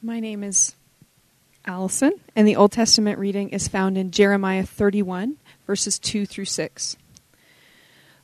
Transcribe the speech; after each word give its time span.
My 0.00 0.20
name 0.20 0.44
is 0.44 0.76
Allison, 1.66 2.12
and 2.36 2.46
the 2.46 2.54
Old 2.54 2.70
Testament 2.70 3.18
reading 3.18 3.48
is 3.48 3.66
found 3.66 3.98
in 3.98 4.12
Jeremiah 4.12 4.62
31, 4.62 5.38
verses 5.66 5.98
2 5.98 6.24
through 6.24 6.44
6. 6.44 6.96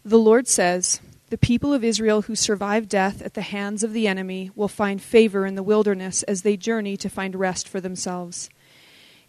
The 0.05 0.19
Lord 0.19 0.47
says, 0.47 1.01
The 1.31 1.37
people 1.37 1.73
of 1.73 1.83
Israel 1.83 2.23
who 2.23 2.37
survive 2.37 2.89
death 2.89 3.21
at 3.23 3.35
the 3.35 3.43
hands 3.43 3.83
of 3.83 3.93
the 3.93 4.07
enemy 4.07 4.53
will 4.55 4.69
find 4.69 5.03
favor 5.03 5.45
in 5.45 5.57
the 5.57 5.65
wilderness 5.65 6.23
as 6.23 6.43
they 6.43 6.57
journey 6.57 6.97
to 6.97 7.09
find 7.09 7.35
rest 7.35 7.69
for 7.69 7.81
themselves. 7.81 8.49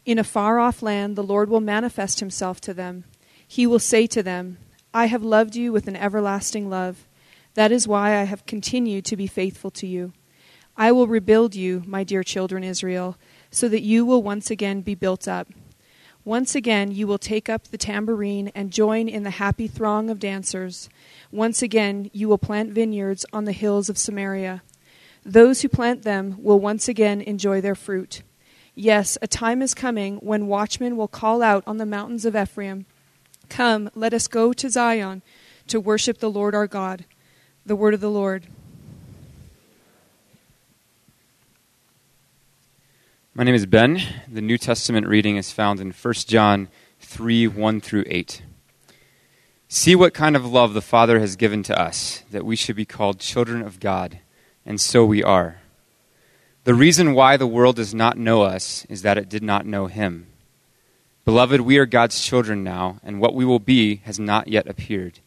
In 0.05 0.19
a 0.19 0.23
far 0.23 0.59
off 0.59 0.83
land, 0.83 1.15
the 1.15 1.23
Lord 1.23 1.49
will 1.49 1.61
manifest 1.61 2.19
himself 2.19 2.61
to 2.61 2.75
them. 2.75 3.05
He 3.47 3.65
will 3.65 3.79
say 3.79 4.05
to 4.05 4.21
them, 4.21 4.59
I 4.93 5.07
have 5.07 5.23
loved 5.23 5.55
you 5.55 5.71
with 5.71 5.87
an 5.87 5.95
everlasting 5.95 6.69
love. 6.69 7.07
That 7.55 7.71
is 7.71 7.87
why 7.87 8.19
I 8.19 8.25
have 8.25 8.45
continued 8.45 9.03
to 9.05 9.17
be 9.17 9.25
faithful 9.25 9.71
to 9.71 9.87
you. 9.87 10.13
I 10.77 10.91
will 10.91 11.07
rebuild 11.07 11.55
you, 11.55 11.83
my 11.85 12.03
dear 12.03 12.23
children 12.23 12.63
Israel, 12.63 13.17
so 13.49 13.69
that 13.69 13.81
you 13.81 14.05
will 14.05 14.21
once 14.21 14.51
again 14.51 14.81
be 14.81 14.95
built 14.95 15.27
up. 15.27 15.47
Once 16.25 16.55
again 16.55 16.91
you 16.91 17.05
will 17.05 17.19
take 17.19 17.47
up 17.47 17.67
the 17.67 17.77
tambourine 17.77 18.51
and 18.55 18.71
join 18.71 19.07
in 19.07 19.23
the 19.23 19.29
happy 19.31 19.67
throng 19.67 20.09
of 20.09 20.19
dancers. 20.19 20.89
Once 21.31 21.61
again 21.61 22.09
you 22.13 22.27
will 22.27 22.37
plant 22.37 22.73
vineyards 22.73 23.25
on 23.31 23.45
the 23.45 23.51
hills 23.51 23.89
of 23.89 23.97
Samaria. 23.97 24.63
Those 25.23 25.61
who 25.61 25.69
plant 25.69 26.01
them 26.01 26.35
will 26.39 26.59
once 26.59 26.87
again 26.87 27.21
enjoy 27.21 27.61
their 27.61 27.75
fruit. 27.75 28.23
Yes, 28.73 29.17
a 29.21 29.27
time 29.27 29.61
is 29.61 29.73
coming 29.73 30.17
when 30.17 30.47
watchmen 30.47 30.97
will 30.97 31.07
call 31.07 31.41
out 31.41 31.63
on 31.65 31.77
the 31.77 31.85
mountains 31.85 32.25
of 32.25 32.35
Ephraim 32.35 32.85
Come, 33.47 33.89
let 33.93 34.13
us 34.13 34.27
go 34.27 34.51
to 34.53 34.69
Zion 34.69 35.21
to 35.67 35.79
worship 35.79 36.17
the 36.17 36.31
Lord 36.31 36.55
our 36.55 36.67
God. 36.67 37.05
The 37.65 37.75
word 37.75 37.93
of 37.93 38.01
the 38.01 38.09
Lord. 38.09 38.47
My 43.37 43.43
name 43.43 43.53
is 43.53 43.65
Ben. 43.65 44.01
The 44.31 44.39
New 44.39 44.57
Testament 44.57 45.07
reading 45.07 45.35
is 45.35 45.51
found 45.51 45.81
in 45.81 45.91
1 45.91 46.13
John 46.25 46.69
3 47.01 47.47
1 47.49 47.81
through 47.81 48.05
8. 48.07 48.41
See 49.67 49.93
what 49.93 50.13
kind 50.13 50.37
of 50.37 50.45
love 50.45 50.73
the 50.73 50.81
Father 50.81 51.19
has 51.19 51.35
given 51.35 51.61
to 51.63 51.77
us, 51.77 52.23
that 52.31 52.45
we 52.45 52.55
should 52.55 52.77
be 52.77 52.85
called 52.85 53.19
children 53.19 53.61
of 53.61 53.81
God, 53.81 54.19
and 54.65 54.79
so 54.79 55.03
we 55.03 55.21
are. 55.21 55.57
The 56.63 56.73
reason 56.73 57.13
why 57.13 57.35
the 57.35 57.45
world 57.45 57.75
does 57.75 57.93
not 57.93 58.17
know 58.17 58.43
us 58.43 58.85
is 58.85 59.01
that 59.01 59.17
it 59.17 59.27
did 59.27 59.43
not 59.43 59.65
know 59.65 59.87
Him. 59.87 60.27
Beloved, 61.25 61.59
we 61.59 61.77
are 61.77 61.85
God's 61.85 62.21
children 62.21 62.63
now, 62.63 63.01
and 63.03 63.19
what 63.19 63.35
we 63.35 63.43
will 63.43 63.59
be 63.59 63.97
has 64.05 64.17
not 64.17 64.47
yet 64.47 64.65
appeared. 64.65 65.19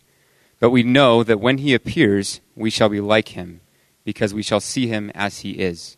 But 0.61 0.71
we 0.71 0.83
know 0.83 1.23
that 1.23 1.41
when 1.41 1.59
He 1.59 1.75
appears, 1.75 2.41
we 2.57 2.71
shall 2.71 2.89
be 2.89 3.01
like 3.01 3.29
Him, 3.29 3.61
because 4.03 4.33
we 4.33 4.43
shall 4.43 4.61
see 4.61 4.87
Him 4.87 5.13
as 5.15 5.41
He 5.41 5.59
is. 5.59 5.98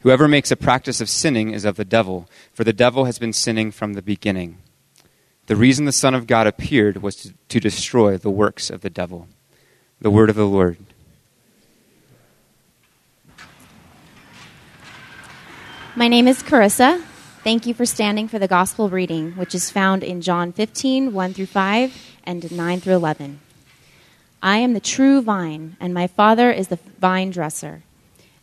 Whoever 0.00 0.28
makes 0.28 0.50
a 0.50 0.56
practice 0.56 1.00
of 1.00 1.08
sinning 1.08 1.50
is 1.50 1.64
of 1.64 1.76
the 1.76 1.84
devil, 1.84 2.28
for 2.52 2.64
the 2.64 2.72
devil 2.72 3.06
has 3.06 3.18
been 3.18 3.32
sinning 3.32 3.70
from 3.70 3.94
the 3.94 4.02
beginning. 4.02 4.58
The 5.46 5.56
reason 5.56 5.84
the 5.84 5.92
Son 5.92 6.14
of 6.14 6.26
God 6.26 6.46
appeared 6.46 7.02
was 7.02 7.16
to, 7.16 7.34
to 7.48 7.60
destroy 7.60 8.16
the 8.16 8.30
works 8.30 8.68
of 8.68 8.80
the 8.80 8.90
devil. 8.90 9.28
The 10.00 10.10
word 10.10 10.28
of 10.28 10.36
the 10.36 10.46
Lord. 10.46 10.78
My 15.94 16.08
name 16.08 16.28
is 16.28 16.42
Carissa. 16.42 17.00
Thank 17.42 17.64
you 17.64 17.72
for 17.72 17.86
standing 17.86 18.28
for 18.28 18.38
the 18.38 18.48
gospel 18.48 18.90
reading, 18.90 19.32
which 19.32 19.54
is 19.54 19.70
found 19.70 20.02
in 20.02 20.20
John 20.20 20.52
15, 20.52 21.12
1 21.12 21.32
through 21.32 21.46
5, 21.46 22.16
and 22.24 22.52
9 22.52 22.80
through 22.80 22.96
11. 22.96 23.40
I 24.42 24.58
am 24.58 24.74
the 24.74 24.80
true 24.80 25.22
vine, 25.22 25.76
and 25.80 25.94
my 25.94 26.06
Father 26.06 26.50
is 26.50 26.68
the 26.68 26.78
vine 26.98 27.30
dresser. 27.30 27.82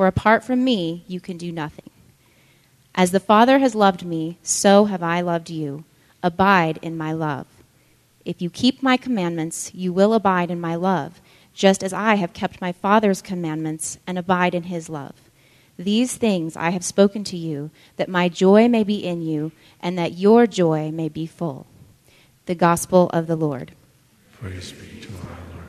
for 0.00 0.06
apart 0.06 0.42
from 0.42 0.64
me, 0.64 1.04
you 1.06 1.20
can 1.20 1.36
do 1.36 1.52
nothing. 1.52 1.90
As 2.94 3.10
the 3.10 3.20
Father 3.20 3.58
has 3.58 3.74
loved 3.74 4.02
me, 4.02 4.38
so 4.42 4.86
have 4.86 5.02
I 5.02 5.20
loved 5.20 5.50
you. 5.50 5.84
Abide 6.22 6.78
in 6.80 6.96
my 6.96 7.12
love. 7.12 7.46
If 8.24 8.40
you 8.40 8.48
keep 8.48 8.82
my 8.82 8.96
commandments, 8.96 9.70
you 9.74 9.92
will 9.92 10.14
abide 10.14 10.50
in 10.50 10.58
my 10.58 10.74
love, 10.74 11.20
just 11.52 11.82
as 11.82 11.92
I 11.92 12.14
have 12.14 12.32
kept 12.32 12.62
my 12.62 12.72
Father's 12.72 13.20
commandments 13.20 13.98
and 14.06 14.18
abide 14.18 14.54
in 14.54 14.62
his 14.62 14.88
love. 14.88 15.16
These 15.76 16.16
things 16.16 16.56
I 16.56 16.70
have 16.70 16.82
spoken 16.82 17.22
to 17.24 17.36
you, 17.36 17.70
that 17.98 18.08
my 18.08 18.30
joy 18.30 18.68
may 18.68 18.84
be 18.84 19.04
in 19.04 19.20
you, 19.20 19.52
and 19.82 19.98
that 19.98 20.16
your 20.16 20.46
joy 20.46 20.90
may 20.90 21.10
be 21.10 21.26
full. 21.26 21.66
The 22.46 22.54
Gospel 22.54 23.10
of 23.10 23.26
the 23.26 23.36
Lord. 23.36 23.72
Praise 24.32 24.72
be 24.72 25.02
to 25.02 25.08
our 25.08 25.36
Lord. 25.52 25.68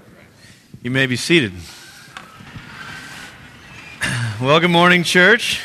You 0.81 0.91
may 0.91 1.05
be 1.05 1.17
seated. 1.17 1.51
Well, 4.41 4.59
good 4.59 4.71
morning, 4.71 5.03
church. 5.03 5.61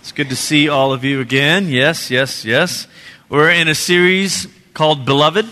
It's 0.00 0.12
good 0.12 0.28
to 0.28 0.36
see 0.36 0.68
all 0.68 0.92
of 0.92 1.02
you 1.02 1.20
again. 1.20 1.68
Yes, 1.68 2.10
yes, 2.10 2.44
yes. 2.44 2.86
We're 3.28 3.50
in 3.50 3.66
a 3.66 3.74
series 3.74 4.46
called 4.74 5.04
Beloved, 5.04 5.46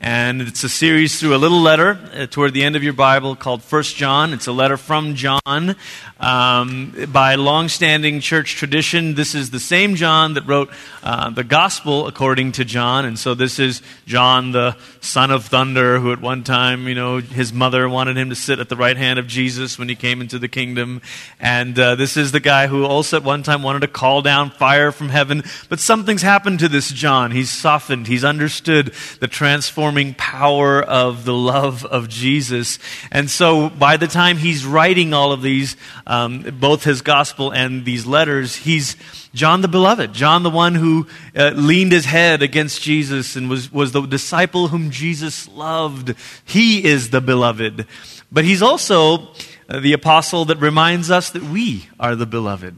and 0.00 0.40
it's 0.42 0.62
a 0.62 0.68
series 0.68 1.18
through 1.18 1.34
a 1.34 1.38
little 1.38 1.60
letter 1.60 1.98
uh, 2.14 2.26
toward 2.26 2.54
the 2.54 2.62
end 2.62 2.76
of 2.76 2.84
your 2.84 2.92
Bible 2.92 3.34
called 3.34 3.64
First 3.64 3.96
John. 3.96 4.32
It's 4.32 4.46
a 4.46 4.52
letter 4.52 4.76
from 4.76 5.16
John 5.16 5.74
um, 6.20 6.94
by 7.12 7.34
long-standing 7.34 8.20
church 8.20 8.54
tradition. 8.54 9.14
This 9.14 9.34
is 9.34 9.50
the 9.50 9.58
same 9.58 9.96
John 9.96 10.34
that 10.34 10.46
wrote 10.46 10.70
uh, 11.02 11.30
the 11.30 11.42
Gospel 11.42 12.06
according 12.06 12.52
to 12.52 12.64
John, 12.64 13.04
and 13.06 13.18
so 13.18 13.34
this 13.34 13.58
is 13.58 13.82
John, 14.06 14.52
the 14.52 14.76
son 15.00 15.32
of 15.32 15.46
thunder, 15.46 15.98
who 15.98 16.12
at 16.12 16.20
one 16.20 16.44
time, 16.44 16.86
you 16.86 16.94
know, 16.94 17.18
his 17.18 17.52
mother 17.52 17.88
wanted 17.88 18.16
him 18.16 18.30
to 18.30 18.36
sit 18.36 18.60
at 18.60 18.68
the 18.68 18.76
right 18.76 18.96
hand 18.96 19.18
of 19.18 19.26
Jesus 19.26 19.78
when 19.78 19.88
he 19.88 19.96
came 19.96 20.20
into 20.20 20.38
the 20.38 20.48
kingdom, 20.48 21.02
and 21.40 21.76
uh, 21.78 21.96
this 21.96 22.16
is 22.16 22.30
the 22.30 22.40
guy 22.40 22.68
who 22.68 22.84
also 22.84 23.16
at 23.16 23.24
one 23.24 23.42
time 23.42 23.64
wanted 23.64 23.80
to 23.80 23.88
call 23.88 24.22
down 24.22 24.50
fire 24.50 24.92
from 24.92 25.08
heaven. 25.08 25.42
But 25.68 25.80
something's 25.80 26.22
happened 26.22 26.60
to 26.60 26.68
this 26.68 26.90
John. 26.90 27.32
He's 27.32 27.50
softened. 27.50 28.06
He's 28.06 28.24
understood 28.24 28.92
the 29.18 29.26
transformation 29.26 29.87
transforming 29.88 30.14
power 30.14 30.82
of 30.82 31.24
the 31.24 31.32
love 31.32 31.84
of 31.84 32.08
Jesus. 32.08 32.78
And 33.10 33.30
so 33.30 33.70
by 33.70 33.96
the 33.96 34.06
time 34.06 34.36
he's 34.36 34.66
writing 34.66 35.14
all 35.14 35.32
of 35.32 35.40
these, 35.40 35.76
um, 36.06 36.42
both 36.60 36.84
his 36.84 37.00
gospel 37.00 37.50
and 37.50 37.86
these 37.86 38.04
letters, 38.04 38.56
he's 38.56 38.96
John 39.32 39.62
the 39.62 39.68
beloved, 39.68 40.12
John 40.12 40.42
the 40.42 40.50
one 40.50 40.74
who 40.74 41.06
uh, 41.34 41.52
leaned 41.54 41.92
his 41.92 42.04
head 42.04 42.42
against 42.42 42.82
Jesus 42.82 43.34
and 43.34 43.48
was, 43.48 43.72
was 43.72 43.92
the 43.92 44.02
disciple 44.02 44.68
whom 44.68 44.90
Jesus 44.90 45.48
loved. 45.48 46.14
He 46.44 46.84
is 46.84 47.08
the 47.08 47.22
beloved. 47.22 47.86
But 48.30 48.44
he's 48.44 48.62
also 48.62 49.28
uh, 49.70 49.80
the 49.80 49.94
apostle 49.94 50.44
that 50.46 50.58
reminds 50.58 51.10
us 51.10 51.30
that 51.30 51.42
we 51.42 51.88
are 51.98 52.14
the 52.14 52.26
beloved. 52.26 52.74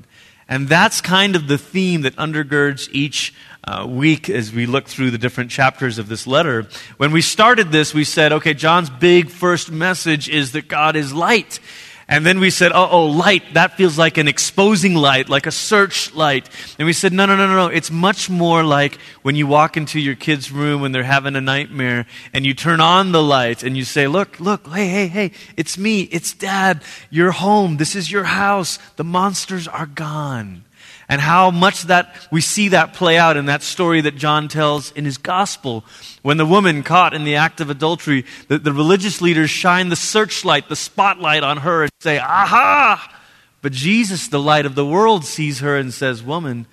And 0.50 0.69
that's 0.69 1.00
kind 1.00 1.37
of 1.37 1.47
the 1.47 1.56
theme 1.56 2.02
that 2.02 2.17
undergirds 2.17 2.88
each 2.93 3.32
uh, 3.62 3.87
week 3.88 4.29
as 4.29 4.52
we 4.52 4.67
look 4.67 4.88
through 4.88 5.12
the 5.12 5.19
different 5.19 5.52
chapters 5.52 5.97
of 5.97 6.08
this 6.08 6.26
letter. 6.26 6.67
When 6.97 7.12
we 7.12 7.23
started 7.23 7.70
this, 7.70 7.94
we 7.94 8.02
said, 8.02 8.32
okay, 8.32 8.52
John's 8.52 8.91
big 8.91 9.31
first 9.31 9.70
message 9.70 10.29
is 10.29 10.50
that 10.52 10.67
God 10.67 10.97
is 10.97 11.14
light. 11.14 11.61
And 12.10 12.26
then 12.26 12.40
we 12.40 12.50
said, 12.50 12.72
oh, 12.72 12.88
oh, 12.90 13.06
light, 13.06 13.54
that 13.54 13.76
feels 13.76 13.96
like 13.96 14.18
an 14.18 14.26
exposing 14.26 14.96
light, 14.96 15.28
like 15.28 15.46
a 15.46 15.52
search 15.52 16.12
light. 16.12 16.50
And 16.76 16.84
we 16.84 16.92
said, 16.92 17.12
no, 17.12 17.24
no, 17.24 17.36
no, 17.36 17.46
no, 17.46 17.54
no. 17.54 17.66
It's 17.68 17.88
much 17.88 18.28
more 18.28 18.64
like 18.64 18.98
when 19.22 19.36
you 19.36 19.46
walk 19.46 19.76
into 19.76 20.00
your 20.00 20.16
kid's 20.16 20.50
room 20.50 20.80
when 20.80 20.90
they're 20.90 21.04
having 21.04 21.36
a 21.36 21.40
nightmare 21.40 22.06
and 22.34 22.44
you 22.44 22.52
turn 22.52 22.80
on 22.80 23.12
the 23.12 23.22
light 23.22 23.62
and 23.62 23.76
you 23.76 23.84
say, 23.84 24.08
look, 24.08 24.40
look, 24.40 24.66
hey, 24.66 24.88
hey, 24.88 25.06
hey, 25.06 25.30
it's 25.56 25.78
me, 25.78 26.00
it's 26.02 26.34
dad, 26.34 26.82
you're 27.10 27.30
home, 27.30 27.76
this 27.76 27.94
is 27.94 28.10
your 28.10 28.24
house, 28.24 28.80
the 28.96 29.04
monsters 29.04 29.68
are 29.68 29.86
gone. 29.86 30.64
And 31.10 31.20
how 31.20 31.50
much 31.50 31.82
that 31.82 32.14
we 32.30 32.40
see 32.40 32.68
that 32.68 32.94
play 32.94 33.18
out 33.18 33.36
in 33.36 33.46
that 33.46 33.62
story 33.62 34.00
that 34.02 34.14
John 34.14 34.46
tells 34.46 34.92
in 34.92 35.04
his 35.04 35.18
gospel. 35.18 35.84
When 36.22 36.36
the 36.36 36.46
woman 36.46 36.84
caught 36.84 37.14
in 37.14 37.24
the 37.24 37.34
act 37.34 37.60
of 37.60 37.68
adultery, 37.68 38.24
the, 38.46 38.58
the 38.58 38.72
religious 38.72 39.20
leaders 39.20 39.50
shine 39.50 39.88
the 39.88 39.96
searchlight, 39.96 40.68
the 40.68 40.76
spotlight 40.76 41.42
on 41.42 41.58
her 41.58 41.82
and 41.82 41.90
say, 41.98 42.18
Aha! 42.18 43.12
But 43.60 43.72
Jesus, 43.72 44.28
the 44.28 44.38
light 44.38 44.66
of 44.66 44.76
the 44.76 44.86
world, 44.86 45.24
sees 45.24 45.58
her 45.58 45.76
and 45.76 45.92
says, 45.92 46.22
Woman, 46.22 46.66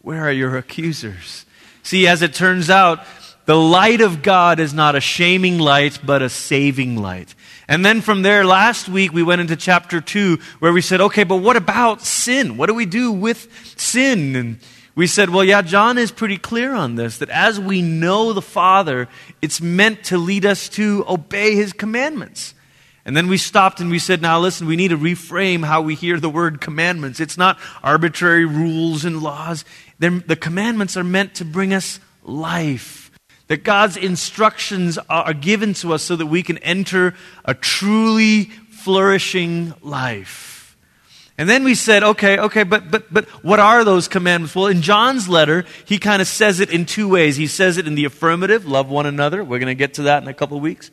where 0.00 0.26
are 0.26 0.32
your 0.32 0.56
accusers? 0.56 1.44
See, 1.82 2.06
as 2.06 2.22
it 2.22 2.32
turns 2.32 2.70
out, 2.70 3.04
the 3.44 3.56
light 3.56 4.00
of 4.00 4.22
God 4.22 4.60
is 4.60 4.72
not 4.72 4.94
a 4.94 5.00
shaming 5.00 5.58
light, 5.58 5.98
but 6.04 6.22
a 6.22 6.28
saving 6.28 6.96
light. 6.96 7.34
And 7.68 7.84
then 7.84 8.00
from 8.00 8.22
there, 8.22 8.44
last 8.44 8.88
week, 8.88 9.12
we 9.12 9.22
went 9.22 9.40
into 9.40 9.56
chapter 9.56 10.00
2, 10.00 10.38
where 10.60 10.72
we 10.72 10.80
said, 10.80 11.00
okay, 11.00 11.24
but 11.24 11.36
what 11.36 11.56
about 11.56 12.02
sin? 12.02 12.56
What 12.56 12.66
do 12.66 12.74
we 12.74 12.86
do 12.86 13.10
with 13.10 13.48
sin? 13.76 14.36
And 14.36 14.58
we 14.94 15.06
said, 15.06 15.30
well, 15.30 15.42
yeah, 15.42 15.62
John 15.62 15.98
is 15.98 16.12
pretty 16.12 16.36
clear 16.36 16.74
on 16.74 16.94
this, 16.94 17.18
that 17.18 17.30
as 17.30 17.58
we 17.58 17.82
know 17.82 18.32
the 18.32 18.42
Father, 18.42 19.08
it's 19.40 19.60
meant 19.60 20.04
to 20.04 20.18
lead 20.18 20.44
us 20.44 20.68
to 20.70 21.04
obey 21.08 21.56
his 21.56 21.72
commandments. 21.72 22.54
And 23.04 23.16
then 23.16 23.26
we 23.26 23.38
stopped 23.38 23.80
and 23.80 23.90
we 23.90 23.98
said, 23.98 24.22
now 24.22 24.38
listen, 24.38 24.68
we 24.68 24.76
need 24.76 24.88
to 24.88 24.98
reframe 24.98 25.64
how 25.64 25.82
we 25.82 25.96
hear 25.96 26.20
the 26.20 26.30
word 26.30 26.60
commandments. 26.60 27.18
It's 27.18 27.36
not 27.36 27.58
arbitrary 27.82 28.44
rules 28.44 29.04
and 29.04 29.20
laws. 29.20 29.64
They're, 29.98 30.10
the 30.10 30.36
commandments 30.36 30.96
are 30.96 31.02
meant 31.02 31.34
to 31.36 31.44
bring 31.44 31.74
us 31.74 31.98
life 32.22 33.01
that 33.52 33.64
God's 33.64 33.98
instructions 33.98 34.96
are 35.10 35.34
given 35.34 35.74
to 35.74 35.92
us 35.92 36.02
so 36.02 36.16
that 36.16 36.24
we 36.24 36.42
can 36.42 36.56
enter 36.56 37.12
a 37.44 37.52
truly 37.52 38.44
flourishing 38.70 39.74
life. 39.82 40.74
And 41.36 41.50
then 41.50 41.62
we 41.62 41.74
said, 41.74 42.02
okay, 42.02 42.38
okay, 42.38 42.62
but, 42.62 42.90
but, 42.90 43.12
but 43.12 43.28
what 43.44 43.60
are 43.60 43.84
those 43.84 44.08
commandments? 44.08 44.56
Well, 44.56 44.68
in 44.68 44.80
John's 44.80 45.28
letter, 45.28 45.66
he 45.84 45.98
kind 45.98 46.22
of 46.22 46.28
says 46.28 46.60
it 46.60 46.70
in 46.70 46.86
two 46.86 47.10
ways. 47.10 47.36
He 47.36 47.46
says 47.46 47.76
it 47.76 47.86
in 47.86 47.94
the 47.94 48.06
affirmative, 48.06 48.64
love 48.64 48.88
one 48.88 49.04
another. 49.04 49.44
We're 49.44 49.58
going 49.58 49.66
to 49.66 49.74
get 49.74 49.92
to 49.94 50.04
that 50.04 50.22
in 50.22 50.30
a 50.30 50.34
couple 50.34 50.56
of 50.56 50.62
weeks. 50.62 50.90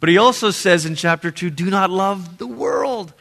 But 0.00 0.08
he 0.08 0.18
also 0.18 0.50
says 0.50 0.86
in 0.86 0.96
chapter 0.96 1.30
2, 1.30 1.48
do 1.48 1.70
not 1.70 1.90
love 1.90 2.38
the 2.38 2.46
world. 2.48 3.14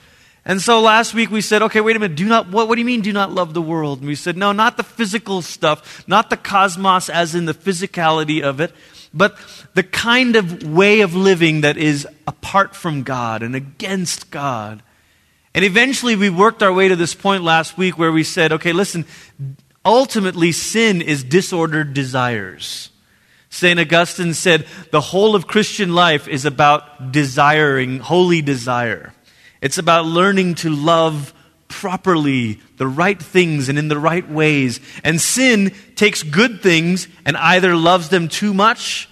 And 0.50 0.60
so 0.60 0.82
last 0.82 1.14
week 1.14 1.30
we 1.30 1.42
said, 1.42 1.62
okay, 1.62 1.80
wait 1.80 1.96
a 1.96 2.00
minute, 2.00 2.18
do 2.18 2.26
not, 2.26 2.50
what, 2.50 2.68
what 2.68 2.74
do 2.74 2.82
you 2.82 2.86
mean 2.86 3.02
do 3.02 3.14
not 3.14 3.32
love 3.32 3.54
the 3.54 3.62
world? 3.62 4.00
And 4.00 4.08
we 4.08 4.16
said, 4.16 4.36
no, 4.36 4.52
not 4.52 4.78
the 4.78 4.84
physical 4.84 5.44
stuff, 5.44 6.04
not 6.08 6.32
the 6.32 6.38
cosmos 6.38 7.08
as 7.08 7.36
in 7.36 7.46
the 7.46 7.54
physicality 7.54 8.42
of 8.42 8.60
it, 8.60 8.74
but 9.14 9.38
the 9.76 9.84
kind 9.84 10.36
of 10.36 10.64
way 10.64 11.02
of 11.02 11.14
living 11.14 11.62
that 11.62 11.78
is 11.78 12.08
apart 12.26 12.76
from 12.76 13.04
God 13.04 13.44
and 13.44 13.56
against 13.56 14.32
God. 14.32 14.82
And 15.54 15.64
eventually 15.64 16.16
we 16.16 16.32
worked 16.32 16.64
our 16.64 16.74
way 16.74 16.88
to 16.88 16.96
this 16.96 17.14
point 17.14 17.44
last 17.44 17.78
week 17.78 18.00
where 18.00 18.12
we 18.12 18.24
said, 18.24 18.52
okay, 18.54 18.74
listen, 18.74 19.06
ultimately 19.86 20.52
sin 20.52 21.04
is 21.04 21.24
disordered 21.24 21.94
desires. 21.94 22.90
St. 23.52 23.80
Augustine 23.80 24.34
said 24.34 24.66
the 24.90 25.02
whole 25.02 25.36
of 25.36 25.46
Christian 25.46 25.94
life 25.94 26.28
is 26.28 26.46
about 26.46 27.12
desiring, 27.12 28.00
holy 28.00 28.42
desire. 28.42 29.14
It's 29.62 29.78
about 29.78 30.06
learning 30.06 30.56
to 30.56 30.70
love 30.70 31.34
properly, 31.68 32.60
the 32.78 32.88
right 32.88 33.22
things 33.22 33.70
and 33.70 33.78
in 33.78 33.88
the 33.88 34.00
right 34.00 34.28
ways. 34.30 34.80
And 35.04 35.22
sin 35.22 35.74
takes 35.96 36.24
good 36.24 36.62
things 36.62 37.08
and 37.26 37.38
either 37.38 37.76
loves 37.76 38.10
them 38.10 38.28
too 38.28 38.54
much 38.54 39.08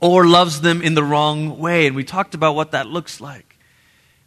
or 0.00 0.26
loves 0.26 0.60
them 0.60 0.82
in 0.82 0.94
the 0.94 1.02
wrong 1.02 1.58
way. 1.58 1.86
And 1.86 1.96
we 1.96 2.04
talked 2.04 2.34
about 2.34 2.54
what 2.54 2.72
that 2.72 2.86
looks 2.86 3.20
like. 3.20 3.56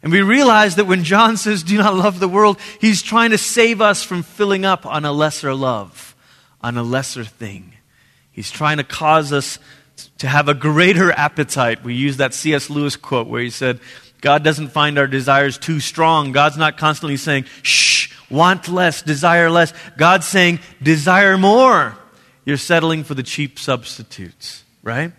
And 0.02 0.10
we 0.12 0.22
realized 0.22 0.78
that 0.78 0.86
when 0.86 1.04
John 1.04 1.36
says, 1.36 1.62
do 1.62 1.76
not 1.76 1.94
love 1.94 2.20
the 2.20 2.28
world, 2.28 2.58
he's 2.80 3.02
trying 3.02 3.30
to 3.30 3.38
save 3.38 3.80
us 3.80 4.02
from 4.02 4.22
filling 4.22 4.64
up 4.64 4.86
on 4.86 5.04
a 5.04 5.12
lesser 5.12 5.54
love, 5.54 6.16
on 6.60 6.76
a 6.76 6.82
lesser 6.82 7.24
thing. 7.24 7.74
He's 8.32 8.50
trying 8.50 8.78
to 8.78 8.84
cause 8.84 9.32
us 9.32 9.58
to 10.18 10.28
have 10.28 10.48
a 10.48 10.54
greater 10.54 11.12
appetite. 11.12 11.84
We 11.84 11.94
use 11.94 12.16
that 12.16 12.32
C.S. 12.32 12.70
Lewis 12.70 12.96
quote 12.96 13.26
where 13.26 13.42
he 13.42 13.50
said, 13.50 13.80
God 14.20 14.44
doesn't 14.44 14.68
find 14.68 14.98
our 14.98 15.06
desires 15.06 15.58
too 15.58 15.80
strong. 15.80 16.32
God's 16.32 16.56
not 16.56 16.76
constantly 16.76 17.16
saying, 17.16 17.44
shh, 17.62 18.12
want 18.30 18.68
less, 18.68 19.02
desire 19.02 19.50
less. 19.50 19.72
God's 19.96 20.26
saying, 20.26 20.60
desire 20.82 21.38
more. 21.38 21.96
You're 22.44 22.56
settling 22.56 23.04
for 23.04 23.14
the 23.14 23.22
cheap 23.22 23.58
substitutes, 23.58 24.64
right? 24.82 25.12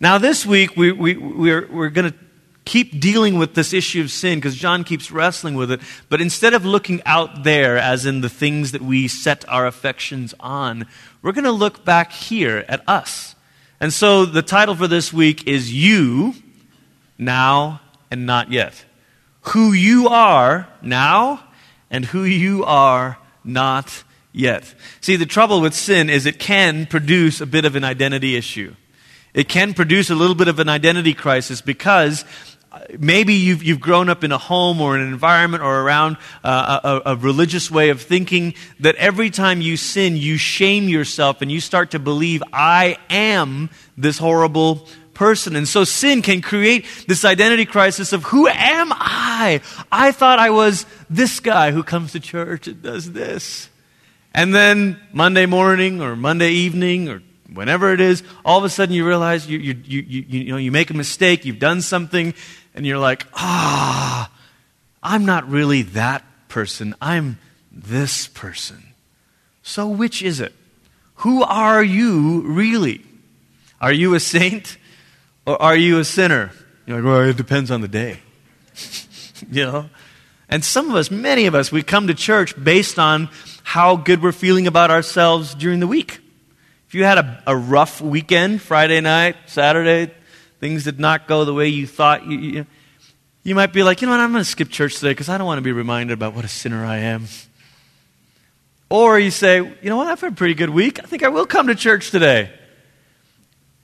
Now, 0.00 0.18
this 0.18 0.44
week, 0.44 0.76
we, 0.76 0.92
we, 0.92 1.16
we're, 1.16 1.68
we're 1.70 1.90
going 1.90 2.10
to 2.10 2.18
keep 2.64 3.00
dealing 3.00 3.38
with 3.38 3.54
this 3.54 3.72
issue 3.72 4.00
of 4.02 4.10
sin 4.10 4.38
because 4.38 4.56
John 4.56 4.84
keeps 4.84 5.10
wrestling 5.10 5.54
with 5.54 5.70
it. 5.70 5.80
But 6.08 6.20
instead 6.20 6.54
of 6.54 6.64
looking 6.64 7.02
out 7.04 7.44
there, 7.44 7.76
as 7.76 8.06
in 8.06 8.20
the 8.20 8.28
things 8.28 8.72
that 8.72 8.82
we 8.82 9.08
set 9.08 9.48
our 9.48 9.66
affections 9.66 10.34
on, 10.40 10.86
we're 11.22 11.32
going 11.32 11.44
to 11.44 11.52
look 11.52 11.84
back 11.84 12.12
here 12.12 12.64
at 12.68 12.82
us. 12.88 13.34
And 13.80 13.92
so 13.92 14.24
the 14.24 14.42
title 14.42 14.76
for 14.76 14.86
this 14.86 15.12
week 15.12 15.46
is 15.48 15.72
You, 15.72 16.34
Now 17.18 17.80
and 18.12 18.26
not 18.26 18.52
yet. 18.52 18.84
Who 19.40 19.72
you 19.72 20.06
are 20.08 20.68
now 20.82 21.42
and 21.90 22.04
who 22.04 22.24
you 22.24 22.62
are 22.62 23.18
not 23.42 24.04
yet. 24.32 24.74
See, 25.00 25.16
the 25.16 25.26
trouble 25.26 25.62
with 25.62 25.72
sin 25.72 26.10
is 26.10 26.26
it 26.26 26.38
can 26.38 26.84
produce 26.84 27.40
a 27.40 27.46
bit 27.46 27.64
of 27.64 27.74
an 27.74 27.84
identity 27.84 28.36
issue. 28.36 28.74
It 29.32 29.48
can 29.48 29.72
produce 29.72 30.10
a 30.10 30.14
little 30.14 30.36
bit 30.36 30.48
of 30.48 30.58
an 30.58 30.68
identity 30.68 31.14
crisis 31.14 31.62
because 31.62 32.26
uh, 32.70 32.80
maybe 32.98 33.32
you've, 33.32 33.62
you've 33.62 33.80
grown 33.80 34.10
up 34.10 34.24
in 34.24 34.30
a 34.30 34.38
home 34.38 34.82
or 34.82 34.94
an 34.94 35.02
environment 35.02 35.62
or 35.62 35.80
around 35.80 36.18
uh, 36.44 37.00
a, 37.04 37.12
a, 37.12 37.16
religious 37.16 37.70
way 37.70 37.88
of 37.88 38.02
thinking 38.02 38.52
that 38.80 38.94
every 38.96 39.30
time 39.30 39.62
you 39.62 39.78
sin, 39.78 40.18
you 40.18 40.36
shame 40.36 40.86
yourself 40.86 41.40
and 41.40 41.50
you 41.50 41.60
start 41.60 41.92
to 41.92 41.98
believe, 41.98 42.42
I 42.52 42.98
am 43.08 43.70
this 43.96 44.18
horrible 44.18 44.86
person. 45.22 45.54
And 45.54 45.68
so 45.68 45.84
sin 45.84 46.20
can 46.20 46.40
create 46.40 46.84
this 47.06 47.24
identity 47.24 47.64
crisis 47.64 48.12
of 48.12 48.24
who 48.24 48.48
am 48.48 48.88
I? 48.90 49.60
I 49.92 50.10
thought 50.10 50.40
I 50.40 50.50
was 50.50 50.84
this 51.08 51.38
guy 51.38 51.70
who 51.70 51.84
comes 51.84 52.10
to 52.12 52.18
church 52.18 52.66
and 52.66 52.82
does 52.82 53.12
this. 53.12 53.68
And 54.34 54.52
then 54.52 55.00
Monday 55.12 55.46
morning 55.46 56.02
or 56.02 56.16
Monday 56.16 56.50
evening 56.50 57.08
or 57.08 57.22
whenever 57.54 57.92
it 57.92 58.00
is, 58.00 58.24
all 58.44 58.58
of 58.58 58.64
a 58.64 58.68
sudden 58.68 58.96
you 58.96 59.06
realize 59.06 59.48
you, 59.48 59.60
you, 59.60 59.80
you, 59.84 60.00
you, 60.00 60.24
you, 60.28 60.50
know, 60.50 60.56
you 60.56 60.72
make 60.72 60.90
a 60.90 60.94
mistake, 60.94 61.44
you've 61.44 61.60
done 61.60 61.82
something, 61.82 62.34
and 62.74 62.84
you're 62.84 62.98
like, 62.98 63.24
ah, 63.34 64.28
I'm 65.04 65.24
not 65.24 65.48
really 65.48 65.82
that 65.82 66.24
person. 66.48 66.96
I'm 67.00 67.38
this 67.70 68.26
person. 68.26 68.82
So 69.62 69.86
which 69.86 70.20
is 70.20 70.40
it? 70.40 70.52
Who 71.16 71.44
are 71.44 71.84
you 71.84 72.40
really? 72.40 73.04
Are 73.80 73.92
you 73.92 74.16
a 74.16 74.20
saint? 74.20 74.78
Or 75.46 75.60
are 75.60 75.76
you 75.76 75.98
a 75.98 76.04
sinner? 76.04 76.52
You're 76.86 76.98
like, 76.98 77.04
well, 77.04 77.28
it 77.28 77.36
depends 77.36 77.70
on 77.70 77.80
the 77.80 77.88
day. 77.88 78.20
you 79.50 79.64
know? 79.64 79.90
And 80.48 80.64
some 80.64 80.90
of 80.90 80.96
us, 80.96 81.10
many 81.10 81.46
of 81.46 81.54
us, 81.54 81.72
we 81.72 81.82
come 81.82 82.08
to 82.08 82.14
church 82.14 82.54
based 82.62 82.98
on 82.98 83.28
how 83.62 83.96
good 83.96 84.22
we're 84.22 84.32
feeling 84.32 84.66
about 84.66 84.90
ourselves 84.90 85.54
during 85.54 85.80
the 85.80 85.86
week. 85.86 86.20
If 86.88 86.94
you 86.94 87.04
had 87.04 87.18
a, 87.18 87.42
a 87.46 87.56
rough 87.56 88.00
weekend, 88.00 88.60
Friday 88.60 89.00
night, 89.00 89.36
Saturday, 89.46 90.12
things 90.60 90.84
did 90.84 91.00
not 91.00 91.26
go 91.26 91.44
the 91.44 91.54
way 91.54 91.68
you 91.68 91.86
thought 91.86 92.26
you, 92.26 92.38
you, 92.38 92.66
you 93.42 93.54
might 93.54 93.72
be 93.72 93.82
like, 93.82 94.02
you 94.02 94.06
know 94.06 94.12
what, 94.12 94.20
I'm 94.20 94.30
going 94.30 94.44
to 94.44 94.48
skip 94.48 94.68
church 94.68 94.96
today 94.96 95.12
because 95.12 95.28
I 95.28 95.38
don't 95.38 95.46
want 95.46 95.58
to 95.58 95.62
be 95.62 95.72
reminded 95.72 96.12
about 96.12 96.34
what 96.34 96.44
a 96.44 96.48
sinner 96.48 96.84
I 96.84 96.98
am. 96.98 97.26
Or 98.90 99.18
you 99.18 99.30
say, 99.30 99.56
you 99.56 99.88
know 99.88 99.96
what, 99.96 100.06
I've 100.06 100.20
had 100.20 100.34
a 100.34 100.36
pretty 100.36 100.54
good 100.54 100.70
week. 100.70 101.02
I 101.02 101.06
think 101.06 101.22
I 101.22 101.28
will 101.28 101.46
come 101.46 101.68
to 101.68 101.74
church 101.74 102.10
today. 102.10 102.50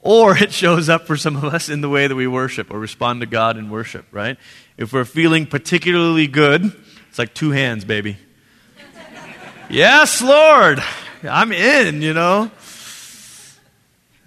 Or 0.00 0.36
it 0.36 0.52
shows 0.52 0.88
up 0.88 1.06
for 1.06 1.16
some 1.16 1.36
of 1.36 1.44
us 1.44 1.68
in 1.68 1.80
the 1.80 1.88
way 1.88 2.06
that 2.06 2.14
we 2.14 2.26
worship 2.26 2.70
or 2.70 2.78
respond 2.78 3.20
to 3.20 3.26
God 3.26 3.56
in 3.56 3.70
worship, 3.70 4.06
right? 4.12 4.38
If 4.76 4.92
we're 4.92 5.04
feeling 5.04 5.46
particularly 5.46 6.26
good, 6.26 6.72
it's 7.08 7.18
like 7.18 7.34
two 7.34 7.50
hands, 7.50 7.84
baby. 7.84 8.16
yes, 9.68 10.22
Lord, 10.22 10.82
I'm 11.22 11.52
in, 11.52 12.00
you 12.02 12.14
know. 12.14 12.50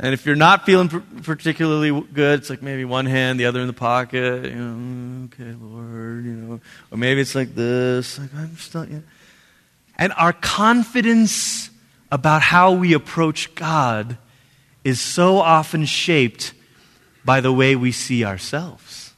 And 0.04 0.16
if 0.16 0.26
you're 0.26 0.36
not 0.36 0.66
feeling 0.66 0.90
particularly 0.90 1.92
good, 1.92 2.40
it's 2.40 2.50
like 2.50 2.64
maybe 2.64 2.86
one 2.86 3.06
hand, 3.06 3.40
the 3.40 3.46
other 3.46 3.62
in 3.62 3.68
the 3.68 3.74
pocket. 3.74 4.46
You 4.46 4.56
know, 4.56 4.74
mm, 4.74 5.26
okay, 5.26 5.56
Lord, 5.62 6.26
you 6.26 6.32
know. 6.32 6.60
Or 6.90 6.98
maybe 6.98 7.22
it's 7.22 7.36
like 7.36 7.54
this, 7.54 8.18
like 8.18 8.34
I'm 8.36 8.58
still. 8.58 8.86
You 8.86 8.96
know. 8.96 9.04
And 10.00 10.12
our 10.14 10.34
confidence 10.34 11.70
about 12.12 12.42
how 12.42 12.72
we 12.72 12.94
approach 12.94 13.54
God 13.54 14.18
is 14.84 15.00
so 15.00 15.38
often 15.38 15.86
shaped 15.86 16.54
by 17.24 17.42
the 17.42 17.54
way 17.54 17.76
we 17.76 17.92
see 17.92 18.26
ourselves. 18.26 19.14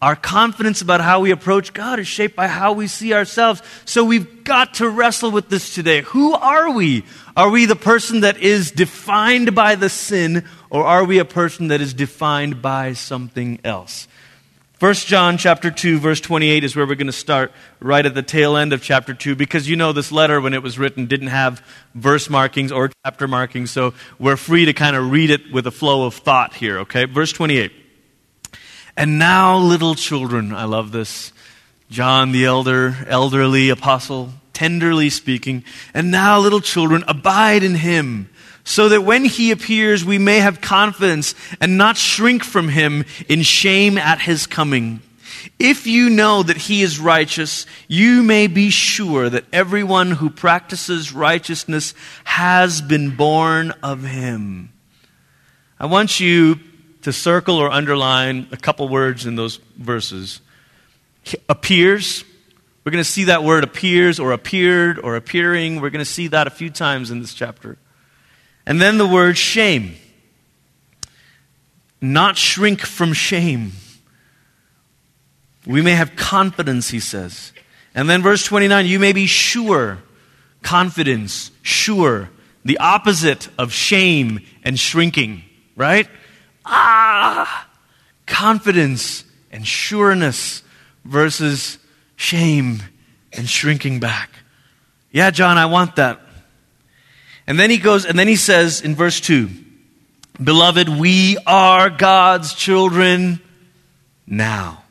Our 0.00 0.16
confidence 0.16 0.82
about 0.82 1.00
how 1.00 1.20
we 1.20 1.30
approach 1.30 1.72
God 1.72 2.00
is 2.00 2.08
shaped 2.08 2.34
by 2.34 2.48
how 2.48 2.72
we 2.72 2.88
see 2.88 3.14
ourselves. 3.14 3.62
So 3.84 4.02
we've 4.02 4.42
got 4.42 4.74
to 4.74 4.88
wrestle 4.88 5.30
with 5.30 5.48
this 5.48 5.76
today. 5.76 6.00
Who 6.00 6.32
are 6.32 6.72
we? 6.72 7.04
Are 7.36 7.48
we 7.48 7.66
the 7.66 7.76
person 7.76 8.22
that 8.22 8.36
is 8.38 8.72
defined 8.72 9.54
by 9.54 9.76
the 9.76 9.88
sin, 9.88 10.44
or 10.70 10.84
are 10.84 11.04
we 11.04 11.18
a 11.18 11.24
person 11.24 11.68
that 11.68 11.80
is 11.80 11.94
defined 11.94 12.60
by 12.60 12.94
something 12.94 13.60
else? 13.62 14.08
1 14.82 14.94
John 14.94 15.38
chapter 15.38 15.70
2 15.70 16.00
verse 16.00 16.20
28 16.20 16.64
is 16.64 16.74
where 16.74 16.84
we're 16.84 16.96
going 16.96 17.06
to 17.06 17.12
start 17.12 17.52
right 17.78 18.04
at 18.04 18.16
the 18.16 18.22
tail 18.22 18.56
end 18.56 18.72
of 18.72 18.82
chapter 18.82 19.14
2 19.14 19.36
because 19.36 19.68
you 19.68 19.76
know 19.76 19.92
this 19.92 20.10
letter 20.10 20.40
when 20.40 20.54
it 20.54 20.60
was 20.60 20.76
written 20.76 21.06
didn't 21.06 21.28
have 21.28 21.64
verse 21.94 22.28
markings 22.28 22.72
or 22.72 22.90
chapter 23.04 23.28
markings 23.28 23.70
so 23.70 23.94
we're 24.18 24.36
free 24.36 24.64
to 24.64 24.72
kind 24.72 24.96
of 24.96 25.08
read 25.08 25.30
it 25.30 25.52
with 25.52 25.68
a 25.68 25.70
flow 25.70 26.04
of 26.04 26.14
thought 26.14 26.54
here, 26.54 26.80
okay? 26.80 27.04
Verse 27.04 27.32
28. 27.32 27.70
And 28.96 29.20
now 29.20 29.56
little 29.56 29.94
children, 29.94 30.52
I 30.52 30.64
love 30.64 30.90
this. 30.90 31.32
John 31.88 32.32
the 32.32 32.46
elder, 32.46 32.96
elderly 33.06 33.68
apostle, 33.68 34.30
tenderly 34.52 35.10
speaking, 35.10 35.62
and 35.94 36.10
now 36.10 36.40
little 36.40 36.60
children 36.60 37.04
abide 37.06 37.62
in 37.62 37.76
him 37.76 38.30
so 38.64 38.88
that 38.88 39.02
when 39.02 39.24
he 39.24 39.50
appears, 39.50 40.04
we 40.04 40.18
may 40.18 40.38
have 40.38 40.60
confidence 40.60 41.34
and 41.60 41.76
not 41.76 41.96
shrink 41.96 42.44
from 42.44 42.68
him 42.68 43.04
in 43.28 43.42
shame 43.42 43.98
at 43.98 44.20
his 44.20 44.46
coming. 44.46 45.00
If 45.58 45.86
you 45.86 46.10
know 46.10 46.42
that 46.42 46.56
he 46.56 46.82
is 46.82 47.00
righteous, 47.00 47.66
you 47.88 48.22
may 48.22 48.46
be 48.46 48.70
sure 48.70 49.28
that 49.28 49.44
everyone 49.52 50.12
who 50.12 50.30
practices 50.30 51.12
righteousness 51.12 51.94
has 52.24 52.80
been 52.80 53.16
born 53.16 53.72
of 53.82 54.04
him. 54.04 54.72
I 55.80 55.86
want 55.86 56.20
you 56.20 56.60
to 57.02 57.12
circle 57.12 57.56
or 57.56 57.70
underline 57.70 58.46
a 58.52 58.56
couple 58.56 58.88
words 58.88 59.26
in 59.26 59.34
those 59.34 59.56
verses. 59.76 60.40
Appears. 61.48 62.24
We're 62.84 62.92
going 62.92 63.04
to 63.04 63.10
see 63.10 63.24
that 63.24 63.42
word 63.42 63.64
appears 63.64 64.20
or 64.20 64.32
appeared 64.32 64.98
or 64.98 65.16
appearing. 65.16 65.80
We're 65.80 65.90
going 65.90 66.04
to 66.04 66.10
see 66.10 66.28
that 66.28 66.46
a 66.46 66.50
few 66.50 66.70
times 66.70 67.10
in 67.10 67.20
this 67.20 67.34
chapter. 67.34 67.78
And 68.66 68.80
then 68.80 68.98
the 68.98 69.06
word 69.06 69.36
shame. 69.36 69.96
Not 72.00 72.36
shrink 72.36 72.80
from 72.80 73.12
shame. 73.12 73.72
We 75.66 75.82
may 75.82 75.92
have 75.92 76.16
confidence, 76.16 76.90
he 76.90 77.00
says. 77.00 77.52
And 77.94 78.08
then 78.08 78.22
verse 78.22 78.44
29 78.44 78.86
you 78.86 78.98
may 78.98 79.12
be 79.12 79.26
sure. 79.26 79.98
Confidence, 80.62 81.50
sure. 81.62 82.30
The 82.64 82.78
opposite 82.78 83.48
of 83.58 83.72
shame 83.72 84.40
and 84.64 84.78
shrinking, 84.78 85.42
right? 85.76 86.08
Ah! 86.64 87.68
Confidence 88.26 89.24
and 89.50 89.66
sureness 89.66 90.62
versus 91.04 91.78
shame 92.16 92.82
and 93.32 93.48
shrinking 93.48 93.98
back. 94.00 94.30
Yeah, 95.10 95.30
John, 95.30 95.58
I 95.58 95.66
want 95.66 95.96
that. 95.96 96.20
And 97.52 97.60
then 97.60 97.68
he 97.68 97.76
goes, 97.76 98.06
and 98.06 98.18
then 98.18 98.28
he 98.28 98.36
says 98.36 98.80
in 98.80 98.94
verse 98.94 99.20
2 99.20 99.50
Beloved, 100.42 100.88
we 100.88 101.36
are 101.46 101.90
God's 101.90 102.54
children 102.54 103.42
now. 104.26 104.82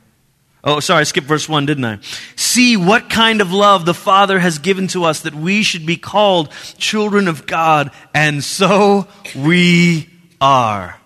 Oh, 0.63 0.79
sorry, 0.79 0.99
I 0.99 1.03
skipped 1.05 1.25
verse 1.25 1.49
1, 1.49 1.65
didn't 1.65 1.85
I? 1.85 1.97
See 2.35 2.77
what 2.77 3.09
kind 3.09 3.41
of 3.41 3.51
love 3.51 3.87
the 3.87 3.95
Father 3.95 4.37
has 4.37 4.59
given 4.59 4.85
to 4.89 5.05
us 5.05 5.21
that 5.21 5.33
we 5.33 5.63
should 5.63 5.87
be 5.87 5.97
called 5.97 6.51
children 6.77 7.27
of 7.27 7.47
God, 7.47 7.89
and 8.13 8.43
so 8.43 9.07
we 9.35 10.07
are. 10.39 10.99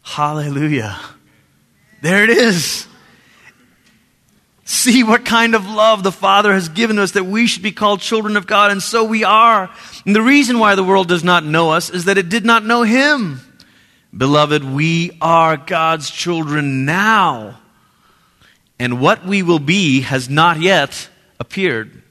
Hallelujah. 0.00 0.98
There 2.00 2.24
it 2.24 2.30
is. 2.30 2.86
See 4.72 5.02
what 5.02 5.26
kind 5.26 5.54
of 5.54 5.68
love 5.68 6.02
the 6.02 6.10
Father 6.10 6.54
has 6.54 6.70
given 6.70 6.98
us 6.98 7.10
that 7.10 7.26
we 7.26 7.46
should 7.46 7.62
be 7.62 7.72
called 7.72 8.00
children 8.00 8.38
of 8.38 8.46
God, 8.46 8.70
and 8.70 8.82
so 8.82 9.04
we 9.04 9.22
are. 9.22 9.70
And 10.06 10.16
the 10.16 10.22
reason 10.22 10.58
why 10.58 10.76
the 10.76 10.82
world 10.82 11.08
does 11.08 11.22
not 11.22 11.44
know 11.44 11.72
us 11.72 11.90
is 11.90 12.06
that 12.06 12.16
it 12.16 12.30
did 12.30 12.46
not 12.46 12.64
know 12.64 12.82
Him. 12.82 13.42
Beloved, 14.16 14.64
we 14.64 15.18
are 15.20 15.58
God's 15.58 16.10
children 16.10 16.86
now, 16.86 17.60
and 18.78 18.98
what 18.98 19.26
we 19.26 19.42
will 19.42 19.58
be 19.58 20.00
has 20.00 20.30
not 20.30 20.58
yet 20.58 21.06
appeared. 21.38 22.02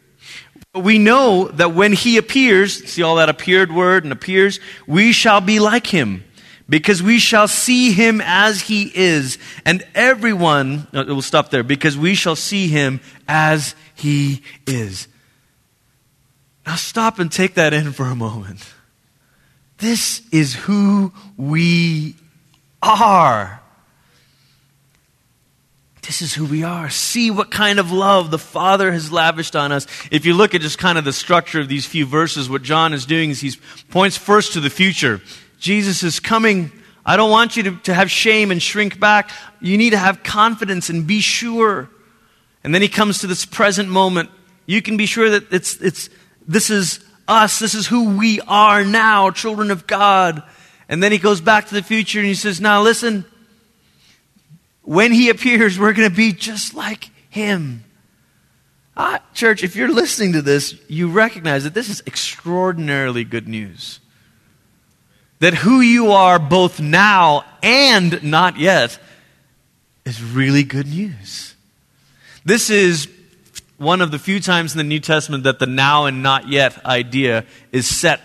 We 0.76 1.00
know 1.00 1.48
that 1.48 1.74
when 1.74 1.94
He 1.94 2.18
appears, 2.18 2.88
see 2.88 3.02
all 3.02 3.16
that 3.16 3.28
appeared 3.28 3.72
word 3.72 4.04
and 4.04 4.14
appears, 4.14 4.60
we 4.86 5.14
shall 5.14 5.42
be 5.42 5.60
like 5.60 5.88
Him 5.88 6.24
because 6.70 7.04
we 7.04 7.20
shall 7.20 7.48
see 7.48 7.92
him 7.92 8.22
as 8.24 8.62
he 8.62 8.92
is. 8.94 9.38
And 9.66 9.86
everyone, 9.94 10.88
no, 10.94 11.04
we'll 11.06 11.22
stop 11.22 11.50
there, 11.50 11.64
because 11.64 11.98
we 11.98 12.16
shall 12.16 12.36
see 12.36 12.68
him 12.68 13.02
as 13.28 13.76
he 13.96 14.42
is. 14.66 15.08
Now 16.66 16.76
stop 16.76 17.20
and 17.20 17.32
take 17.32 17.56
that 17.56 17.74
in 17.74 17.92
for 17.92 18.06
a 18.06 18.16
moment. 18.16 18.66
This 19.78 20.22
is 20.32 20.54
who 20.54 21.12
we 21.38 22.16
are. 22.82 23.62
This 26.04 26.22
is 26.22 26.34
who 26.34 26.46
we 26.46 26.64
are. 26.64 26.90
See 26.90 27.32
what 27.32 27.52
kind 27.52 27.80
of 27.80 27.92
love 27.92 28.32
the 28.32 28.40
Father 28.40 28.92
has 28.92 29.12
lavished 29.12 29.56
on 29.56 29.72
us. 29.72 29.86
If 30.12 30.26
you 30.26 30.34
look 30.34 30.56
at 30.56 30.62
just 30.62 30.78
kind 30.78 30.98
of 30.98 31.06
the 31.06 31.14
structure 31.14 31.60
of 31.60 31.68
these 31.68 31.86
few 31.86 32.06
verses, 32.06 32.50
what 32.50 32.64
John 32.64 32.94
is 32.94 33.06
doing 33.06 33.30
is 33.30 33.42
he 33.42 33.54
points 33.90 34.18
first 34.18 34.54
to 34.54 34.60
the 34.60 34.70
future. 34.70 35.22
Jesus 35.62 36.02
is 36.02 36.20
coming. 36.20 36.72
I 37.06 37.16
don't 37.16 37.30
want 37.30 37.56
you 37.56 37.64
to, 37.64 37.78
to 37.84 37.94
have 37.94 38.10
shame 38.10 38.50
and 38.50 38.62
shrink 38.62 39.00
back. 39.00 39.30
You 39.62 39.78
need 39.78 39.92
to 39.92 39.98
have 39.98 40.24
confidence 40.24 40.90
and 40.90 41.06
be 41.06 41.22
sure. 41.22 41.88
And 42.64 42.74
then 42.74 42.82
he 42.82 42.90
comes 42.90 43.20
to 43.20 43.28
this 43.28 43.46
present 43.46 43.88
moment. 43.88 44.32
You 44.66 44.82
can 44.82 44.98
be 44.98 45.06
sure 45.06 45.30
that 45.30 45.54
it's, 45.54 45.80
it's, 45.80 46.10
this 46.48 46.72
is 46.72 47.00
us. 47.28 47.60
This 47.60 47.76
is 47.76 47.86
who 47.86 48.18
we 48.18 48.42
are 48.42 48.84
now, 48.84 49.30
children 49.30 49.70
of 49.70 49.86
God. 49.86 50.42
And 50.90 51.02
then 51.02 51.12
he 51.12 51.20
goes 51.20 51.42
back 51.42 51.68
to 51.68 51.76
the 51.76 51.84
future 51.84 52.20
and 52.20 52.28
he 52.28 52.34
says, 52.34 52.60
Now 52.60 52.82
listen, 52.82 53.24
when 54.82 55.12
he 55.12 55.30
appears, 55.30 55.78
we're 55.78 55.94
going 55.94 56.10
to 56.10 56.16
be 56.16 56.34
just 56.34 56.74
like 56.74 57.12
him. 57.30 57.84
Ah, 58.98 59.22
church, 59.36 59.64
if 59.64 59.76
you're 59.76 59.94
listening 59.94 60.34
to 60.34 60.42
this, 60.42 60.76
you 60.88 61.08
recognize 61.08 61.66
that 61.66 61.76
this 61.76 61.88
is 61.88 62.02
extraordinarily 62.08 63.24
good 63.24 63.48
news 63.48 64.00
that 65.42 65.56
who 65.56 65.82
you 65.82 66.12
are 66.12 66.38
both 66.38 66.80
now 66.80 67.44
and 67.64 68.24
not 68.24 68.60
yet 68.60 68.98
is 70.06 70.24
really 70.24 70.64
good 70.64 70.88
news. 70.88 71.56
This 72.46 72.70
is 72.70 73.08
one 73.78 74.02
of 74.02 74.12
the 74.12 74.20
few 74.20 74.40
times 74.40 74.74
in 74.74 74.78
the 74.78 74.84
New 74.84 75.00
Testament 75.00 75.44
that 75.46 75.58
the 75.58 75.66
now 75.66 76.06
and 76.06 76.22
not 76.22 76.48
yet 76.48 76.86
idea 76.86 77.44
is 77.72 77.88
set 77.88 78.22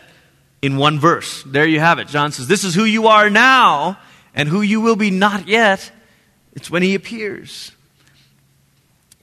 in 0.60 0.76
one 0.76 1.00
verse. 1.00 1.42
There 1.44 1.66
you 1.66 1.80
have 1.80 1.98
it. 1.98 2.08
John 2.08 2.32
says, 2.32 2.48
This 2.48 2.64
is 2.64 2.74
who 2.74 2.84
you 2.84 3.06
are 3.06 3.30
now 3.30 3.98
and 4.34 4.46
who 4.46 4.60
you 4.60 4.82
will 4.82 4.96
be 4.96 5.10
not 5.10 5.48
yet. 5.48 5.90
It's 6.52 6.70
when 6.70 6.82
he 6.82 6.94
appears. 6.94 7.72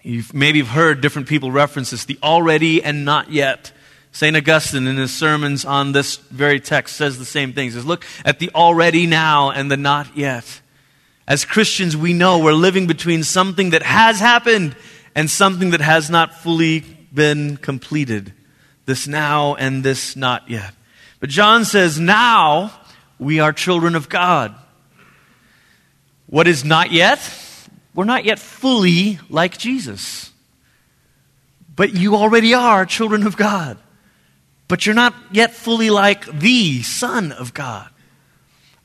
You've 0.02 0.34
maybe 0.34 0.62
heard 0.62 1.00
different 1.02 1.28
people 1.28 1.52
reference 1.52 1.92
this 1.92 2.06
the 2.06 2.18
already 2.24 2.84
and 2.84 3.06
not 3.06 3.32
yet. 3.32 3.72
St. 4.14 4.38
Augustine, 4.38 4.86
in 4.86 4.98
his 4.98 5.12
sermons 5.12 5.66
on 5.66 5.92
this 5.92 6.18
very 6.18 6.60
text, 6.60 6.96
says 6.96 7.18
the 7.18 7.26
same 7.26 7.52
thing. 7.52 7.66
He 7.66 7.72
says, 7.72 7.84
Look 7.84 8.06
at 8.24 8.38
the 8.38 8.52
already 8.54 9.08
now 9.08 9.50
and 9.50 9.72
the 9.72 9.76
not 9.76 10.16
yet. 10.16 10.62
As 11.28 11.46
Christians, 11.46 11.98
we 11.98 12.14
know 12.14 12.38
we're 12.38 12.54
living 12.54 12.86
between 12.86 13.24
something 13.24 13.72
that 13.72 13.82
has 13.82 14.20
happened 14.20 14.76
and 15.16 15.32
something 15.32 15.72
that 15.72 15.82
has 15.82 16.12
not 16.12 16.36
fully 16.36 16.82
been 17.12 17.58
completed. 17.58 18.34
This 18.86 19.08
now 19.08 19.56
and 19.56 19.84
this 19.84 20.16
not 20.16 20.48
yet. 20.48 20.76
But 21.20 21.30
John 21.30 21.66
says, 21.66 22.00
Now 22.00 22.72
we 23.18 23.40
are 23.40 23.52
children 23.52 23.96
of 23.96 24.10
God. 24.10 24.54
What 26.28 26.48
is 26.48 26.64
not 26.64 26.92
yet? 26.92 27.20
We're 27.96 28.06
not 28.06 28.26
yet 28.26 28.38
fully 28.38 29.18
like 29.28 29.58
Jesus. 29.58 30.32
But 31.76 31.96
you 31.96 32.16
already 32.16 32.54
are 32.54 32.86
children 32.86 33.26
of 33.26 33.36
God 33.36 33.80
but 34.68 34.86
you're 34.86 34.96
not 34.96 35.14
yet 35.32 35.54
fully 35.54 35.90
like 35.90 36.26
the 36.26 36.82
Son 36.84 37.32
of 37.32 37.54
God. 37.54 37.90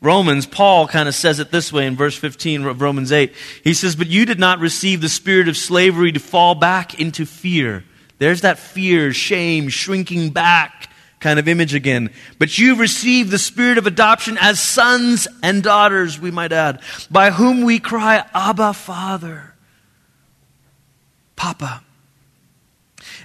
Romans, 0.00 0.46
Paul 0.46 0.86
kind 0.86 1.08
of 1.08 1.14
says 1.14 1.40
it 1.40 1.50
this 1.50 1.72
way 1.72 1.86
in 1.86 1.96
verse 1.96 2.16
15 2.16 2.64
of 2.66 2.80
Romans 2.80 3.10
8. 3.10 3.34
He 3.64 3.74
says, 3.74 3.96
But 3.96 4.06
you 4.06 4.24
did 4.24 4.38
not 4.38 4.60
receive 4.60 5.00
the 5.00 5.08
spirit 5.08 5.48
of 5.48 5.56
slavery 5.56 6.12
to 6.12 6.20
fall 6.20 6.54
back 6.54 7.00
into 7.00 7.26
fear. 7.26 7.84
There's 8.18 8.42
that 8.42 8.58
fear, 8.58 9.12
shame, 9.12 9.68
shrinking 9.68 10.30
back 10.30 10.88
kind 11.20 11.38
of 11.38 11.48
image 11.48 11.74
again. 11.74 12.10
But 12.38 12.58
you 12.58 12.76
received 12.76 13.30
the 13.30 13.38
spirit 13.38 13.78
of 13.78 13.86
adoption 13.86 14.38
as 14.40 14.60
sons 14.60 15.26
and 15.42 15.62
daughters, 15.62 16.20
we 16.20 16.30
might 16.30 16.52
add, 16.52 16.80
by 17.10 17.30
whom 17.30 17.62
we 17.62 17.78
cry, 17.80 18.24
Abba, 18.34 18.74
Father. 18.74 19.54
Papa. 21.34 21.82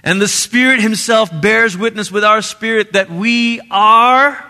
And 0.04 0.20
the 0.20 0.28
Spirit 0.28 0.80
Himself 0.80 1.30
bears 1.40 1.76
witness 1.76 2.12
with 2.12 2.24
our 2.24 2.42
spirit 2.42 2.92
that 2.92 3.10
we 3.10 3.60
are 3.70 4.48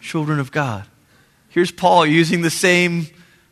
children 0.00 0.38
of 0.38 0.52
God. 0.52 0.84
Here's 1.48 1.72
Paul 1.72 2.04
using 2.04 2.42
the 2.42 2.50
same 2.50 3.06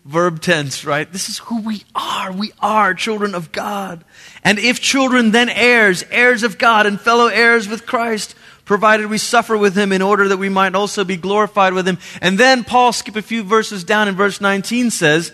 verb 0.05 0.43
tense, 0.43 0.85
right? 0.85 1.11
This 1.11 1.31
is 1.31 1.39
who 1.39 1.63
we 1.63 1.85
are. 1.95 2.33
We 2.33 2.53
are 2.61 2.93
children 2.93 3.35
of 3.35 3.51
God. 3.51 4.05
And 4.45 4.59
if 4.59 4.79
children, 4.81 5.31
then 5.31 5.49
heirs, 5.49 6.05
heirs 6.11 6.43
of 6.43 6.59
God 6.59 6.85
and 6.85 7.01
fellow 7.01 7.29
heirs 7.29 7.67
with 7.67 7.87
Christ, 7.87 8.35
provided 8.67 9.07
we 9.07 9.17
suffer 9.17 9.57
with 9.57 9.75
him 9.75 9.91
in 9.91 10.03
order 10.03 10.29
that 10.29 10.37
we 10.37 10.51
might 10.51 10.75
also 10.75 11.03
be 11.03 11.17
glorified 11.17 11.73
with 11.73 11.89
him. 11.89 11.99
And 12.21 12.39
then 12.39 12.63
Paul, 12.63 12.93
skip 12.93 13.17
a 13.17 13.23
few 13.23 13.43
verses 13.43 13.85
down 13.85 14.07
in 14.07 14.17
verse 14.17 14.39
19, 14.39 14.91
says, 14.91 15.33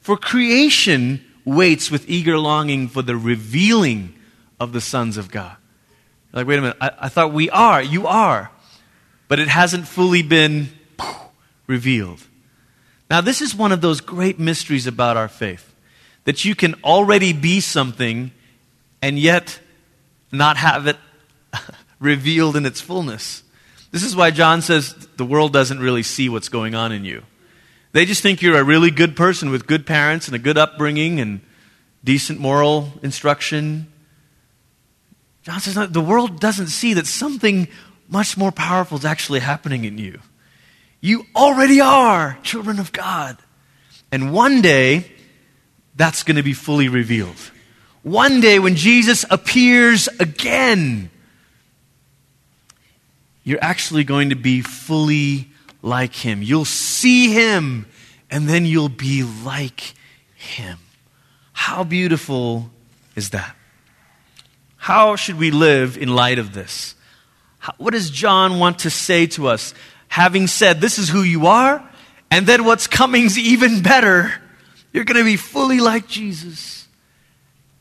For 0.00 0.16
creation 0.16 1.22
waits 1.44 1.90
with 1.90 2.08
eager 2.08 2.38
longing 2.38 2.88
for 2.88 3.02
the 3.02 3.16
revealing 3.16 4.14
of 4.60 4.72
the 4.72 4.80
sons 4.80 5.16
of 5.16 5.30
God. 5.30 5.56
Like, 6.32 6.46
wait 6.46 6.58
a 6.58 6.62
minute, 6.62 6.76
I, 6.80 6.90
I 7.02 7.08
thought 7.08 7.32
we 7.32 7.48
are. 7.50 7.82
You 7.82 8.06
are. 8.06 8.50
But 9.28 9.40
it 9.40 9.48
hasn't 9.48 9.86
fully 9.86 10.22
been 10.22 10.68
revealed. 11.66 12.20
Now, 13.10 13.20
this 13.20 13.40
is 13.40 13.54
one 13.54 13.72
of 13.72 13.80
those 13.80 14.00
great 14.00 14.38
mysteries 14.38 14.86
about 14.86 15.16
our 15.16 15.28
faith 15.28 15.74
that 16.24 16.44
you 16.44 16.54
can 16.54 16.74
already 16.82 17.32
be 17.32 17.60
something 17.60 18.32
and 19.02 19.18
yet 19.18 19.60
not 20.32 20.56
have 20.56 20.86
it 20.86 20.96
revealed 22.00 22.56
in 22.56 22.66
its 22.66 22.80
fullness. 22.80 23.42
This 23.90 24.02
is 24.02 24.16
why 24.16 24.30
John 24.30 24.62
says 24.62 24.94
the 25.16 25.24
world 25.24 25.52
doesn't 25.52 25.78
really 25.78 26.02
see 26.02 26.28
what's 26.28 26.48
going 26.48 26.74
on 26.74 26.90
in 26.90 27.04
you. 27.04 27.22
They 27.92 28.06
just 28.06 28.22
think 28.22 28.42
you're 28.42 28.58
a 28.58 28.64
really 28.64 28.90
good 28.90 29.14
person 29.14 29.50
with 29.50 29.68
good 29.68 29.86
parents 29.86 30.26
and 30.26 30.34
a 30.34 30.38
good 30.38 30.58
upbringing 30.58 31.20
and 31.20 31.40
decent 32.02 32.40
moral 32.40 32.92
instruction. 33.02 33.86
John 35.44 35.60
says 35.60 35.74
the 35.90 36.00
world 36.00 36.40
doesn't 36.40 36.68
see 36.68 36.94
that 36.94 37.06
something 37.06 37.68
much 38.08 38.36
more 38.36 38.50
powerful 38.50 38.96
is 38.96 39.04
actually 39.04 39.40
happening 39.40 39.84
in 39.84 39.98
you. 39.98 40.20
You 41.02 41.26
already 41.36 41.82
are 41.82 42.38
children 42.42 42.78
of 42.78 42.92
God. 42.92 43.36
And 44.10 44.32
one 44.32 44.62
day, 44.62 45.10
that's 45.96 46.22
going 46.22 46.36
to 46.36 46.42
be 46.42 46.54
fully 46.54 46.88
revealed. 46.88 47.36
One 48.02 48.40
day, 48.40 48.58
when 48.58 48.74
Jesus 48.74 49.26
appears 49.30 50.08
again, 50.18 51.10
you're 53.42 53.62
actually 53.62 54.04
going 54.04 54.30
to 54.30 54.36
be 54.36 54.62
fully 54.62 55.48
like 55.82 56.14
him. 56.14 56.42
You'll 56.42 56.64
see 56.64 57.32
him, 57.32 57.86
and 58.30 58.48
then 58.48 58.64
you'll 58.64 58.88
be 58.88 59.22
like 59.22 59.92
him. 60.34 60.78
How 61.52 61.84
beautiful 61.84 62.70
is 63.14 63.30
that? 63.30 63.54
How 64.84 65.16
should 65.16 65.38
we 65.38 65.50
live 65.50 65.96
in 65.96 66.14
light 66.14 66.38
of 66.38 66.52
this? 66.52 66.94
How, 67.58 67.72
what 67.78 67.94
does 67.94 68.10
John 68.10 68.58
want 68.58 68.80
to 68.80 68.90
say 68.90 69.26
to 69.28 69.48
us? 69.48 69.72
Having 70.08 70.48
said, 70.48 70.82
This 70.82 70.98
is 70.98 71.08
who 71.08 71.22
you 71.22 71.46
are, 71.46 71.82
and 72.30 72.46
then 72.46 72.66
what's 72.66 72.86
coming's 72.86 73.38
even 73.38 73.80
better. 73.80 74.30
You're 74.92 75.04
going 75.04 75.16
to 75.16 75.24
be 75.24 75.38
fully 75.38 75.80
like 75.80 76.06
Jesus. 76.06 76.86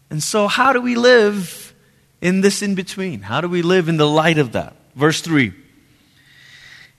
And 0.09 0.23
so, 0.23 0.47
how 0.47 0.71
do 0.71 0.79
we 0.79 0.95
live 0.95 1.75
in 2.21 2.39
this 2.39 2.61
in 2.61 2.73
between? 2.73 3.19
How 3.19 3.41
do 3.41 3.49
we 3.49 3.63
live 3.63 3.89
in 3.89 3.97
the 3.97 4.07
light 4.07 4.37
of 4.37 4.53
that? 4.53 4.73
Verse 4.95 5.19
3 5.19 5.51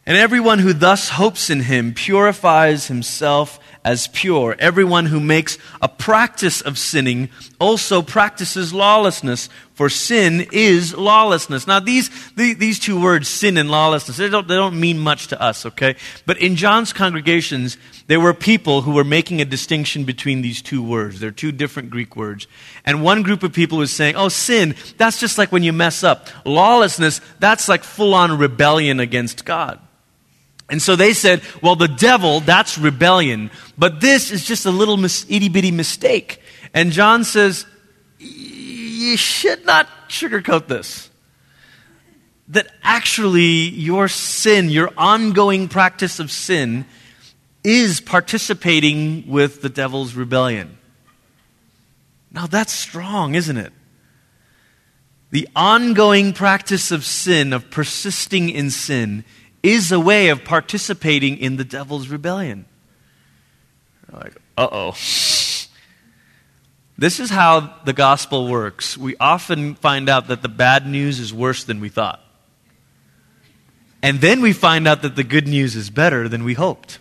And 0.04 0.18
everyone 0.18 0.58
who 0.58 0.74
thus 0.74 1.08
hopes 1.08 1.48
in 1.48 1.60
him 1.60 1.94
purifies 1.94 2.88
himself 2.88 3.58
as 3.82 4.08
pure. 4.08 4.54
Everyone 4.58 5.06
who 5.06 5.18
makes 5.18 5.56
a 5.80 5.88
practice 5.88 6.60
of 6.60 6.76
sinning 6.76 7.30
also 7.64 8.02
practices 8.02 8.74
lawlessness, 8.74 9.48
for 9.72 9.88
sin 9.88 10.46
is 10.52 10.94
lawlessness. 10.94 11.66
Now, 11.66 11.80
these, 11.80 12.10
these 12.34 12.78
two 12.78 13.00
words, 13.00 13.26
sin 13.26 13.56
and 13.56 13.70
lawlessness, 13.70 14.18
they 14.18 14.28
don't, 14.28 14.46
they 14.46 14.54
don't 14.54 14.78
mean 14.78 14.98
much 14.98 15.28
to 15.28 15.40
us, 15.40 15.64
okay? 15.64 15.96
But 16.26 16.36
in 16.38 16.56
John's 16.56 16.92
congregations, 16.92 17.78
there 18.06 18.20
were 18.20 18.34
people 18.34 18.82
who 18.82 18.92
were 18.92 19.02
making 19.02 19.40
a 19.40 19.46
distinction 19.46 20.04
between 20.04 20.42
these 20.42 20.60
two 20.60 20.82
words. 20.82 21.20
They're 21.20 21.30
two 21.30 21.52
different 21.52 21.88
Greek 21.88 22.14
words. 22.16 22.46
And 22.84 23.02
one 23.02 23.22
group 23.22 23.42
of 23.42 23.54
people 23.54 23.78
was 23.78 23.90
saying, 23.90 24.14
oh, 24.14 24.28
sin, 24.28 24.74
that's 24.98 25.18
just 25.18 25.38
like 25.38 25.50
when 25.50 25.62
you 25.62 25.72
mess 25.72 26.04
up. 26.04 26.28
Lawlessness, 26.44 27.22
that's 27.40 27.66
like 27.66 27.82
full 27.82 28.14
on 28.14 28.36
rebellion 28.36 29.00
against 29.00 29.46
God. 29.46 29.80
And 30.70 30.80
so 30.80 30.96
they 30.96 31.14
said, 31.14 31.42
well, 31.62 31.76
the 31.76 31.88
devil, 31.88 32.40
that's 32.40 32.78
rebellion. 32.78 33.50
But 33.76 34.00
this 34.00 34.30
is 34.30 34.44
just 34.44 34.66
a 34.66 34.70
little 34.70 34.96
mis- 34.96 35.26
itty 35.28 35.48
bitty 35.48 35.70
mistake. 35.70 36.40
And 36.74 36.90
John 36.90 37.22
says, 37.22 37.64
you 38.18 39.16
should 39.16 39.64
not 39.64 39.88
sugarcoat 40.08 40.66
this. 40.66 41.08
That 42.48 42.66
actually 42.82 43.70
your 43.70 44.08
sin, 44.08 44.68
your 44.68 44.90
ongoing 44.98 45.68
practice 45.68 46.18
of 46.18 46.30
sin, 46.30 46.84
is 47.62 48.00
participating 48.00 49.26
with 49.28 49.62
the 49.62 49.70
devil's 49.70 50.14
rebellion. 50.14 50.76
Now 52.30 52.46
that's 52.46 52.72
strong, 52.72 53.36
isn't 53.36 53.56
it? 53.56 53.72
The 55.30 55.48
ongoing 55.56 56.32
practice 56.32 56.90
of 56.90 57.04
sin, 57.04 57.52
of 57.52 57.70
persisting 57.70 58.50
in 58.50 58.70
sin, 58.70 59.24
is 59.62 59.90
a 59.90 59.98
way 59.98 60.28
of 60.28 60.44
participating 60.44 61.38
in 61.38 61.56
the 61.56 61.64
devil's 61.64 62.08
rebellion. 62.08 62.66
like, 64.12 64.36
uh 64.58 64.68
oh. 64.70 64.92
This 66.96 67.18
is 67.18 67.30
how 67.30 67.74
the 67.84 67.92
gospel 67.92 68.48
works. 68.48 68.96
We 68.96 69.16
often 69.18 69.74
find 69.74 70.08
out 70.08 70.28
that 70.28 70.42
the 70.42 70.48
bad 70.48 70.86
news 70.86 71.18
is 71.18 71.34
worse 71.34 71.64
than 71.64 71.80
we 71.80 71.88
thought. 71.88 72.20
And 74.02 74.20
then 74.20 74.42
we 74.42 74.52
find 74.52 74.86
out 74.86 75.02
that 75.02 75.16
the 75.16 75.24
good 75.24 75.48
news 75.48 75.74
is 75.76 75.90
better 75.90 76.28
than 76.28 76.44
we 76.44 76.54
hoped. 76.54 76.98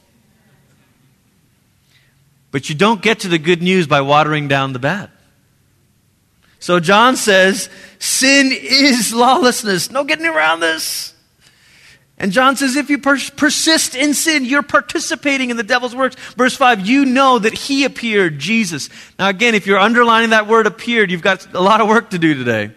But 2.50 2.70
you 2.70 2.76
don't 2.76 3.02
get 3.02 3.20
to 3.22 3.28
the 3.28 3.38
good 3.38 3.62
news 3.62 3.88
by 3.88 4.02
watering 4.02 4.48
down 4.48 4.74
the 4.74 4.80
bad. 4.80 5.10
So 6.60 6.80
John 6.80 7.18
says, 7.18 7.70
sin 8.00 8.52
is 8.54 9.14
lawlessness. 9.14 9.92
No 9.92 10.06
getting 10.06 10.26
around 10.26 10.62
this. 10.62 11.13
And 12.24 12.32
John 12.32 12.56
says, 12.56 12.78
if 12.78 12.90
you 12.90 13.00
pers- 13.00 13.32
persist 13.32 13.96
in 13.96 14.14
sin, 14.14 14.46
you're 14.46 14.64
participating 14.64 15.50
in 15.50 15.58
the 15.58 15.62
devil's 15.62 15.94
works. 15.94 16.16
Verse 16.38 16.56
5, 16.56 16.88
you 16.88 17.04
know 17.04 17.38
that 17.38 17.54
he 17.54 17.84
appeared, 17.84 18.40
Jesus. 18.40 18.90
Now, 19.20 19.28
again, 19.28 19.56
if 19.56 19.68
you're 19.68 19.78
underlining 19.78 20.30
that 20.30 20.48
word 20.48 20.66
appeared, 20.66 21.12
you've 21.12 21.22
got 21.22 21.54
a 21.54 21.60
lot 21.60 21.82
of 21.82 21.90
work 21.90 22.12
to 22.12 22.18
do 22.18 22.34
today. 22.34 22.72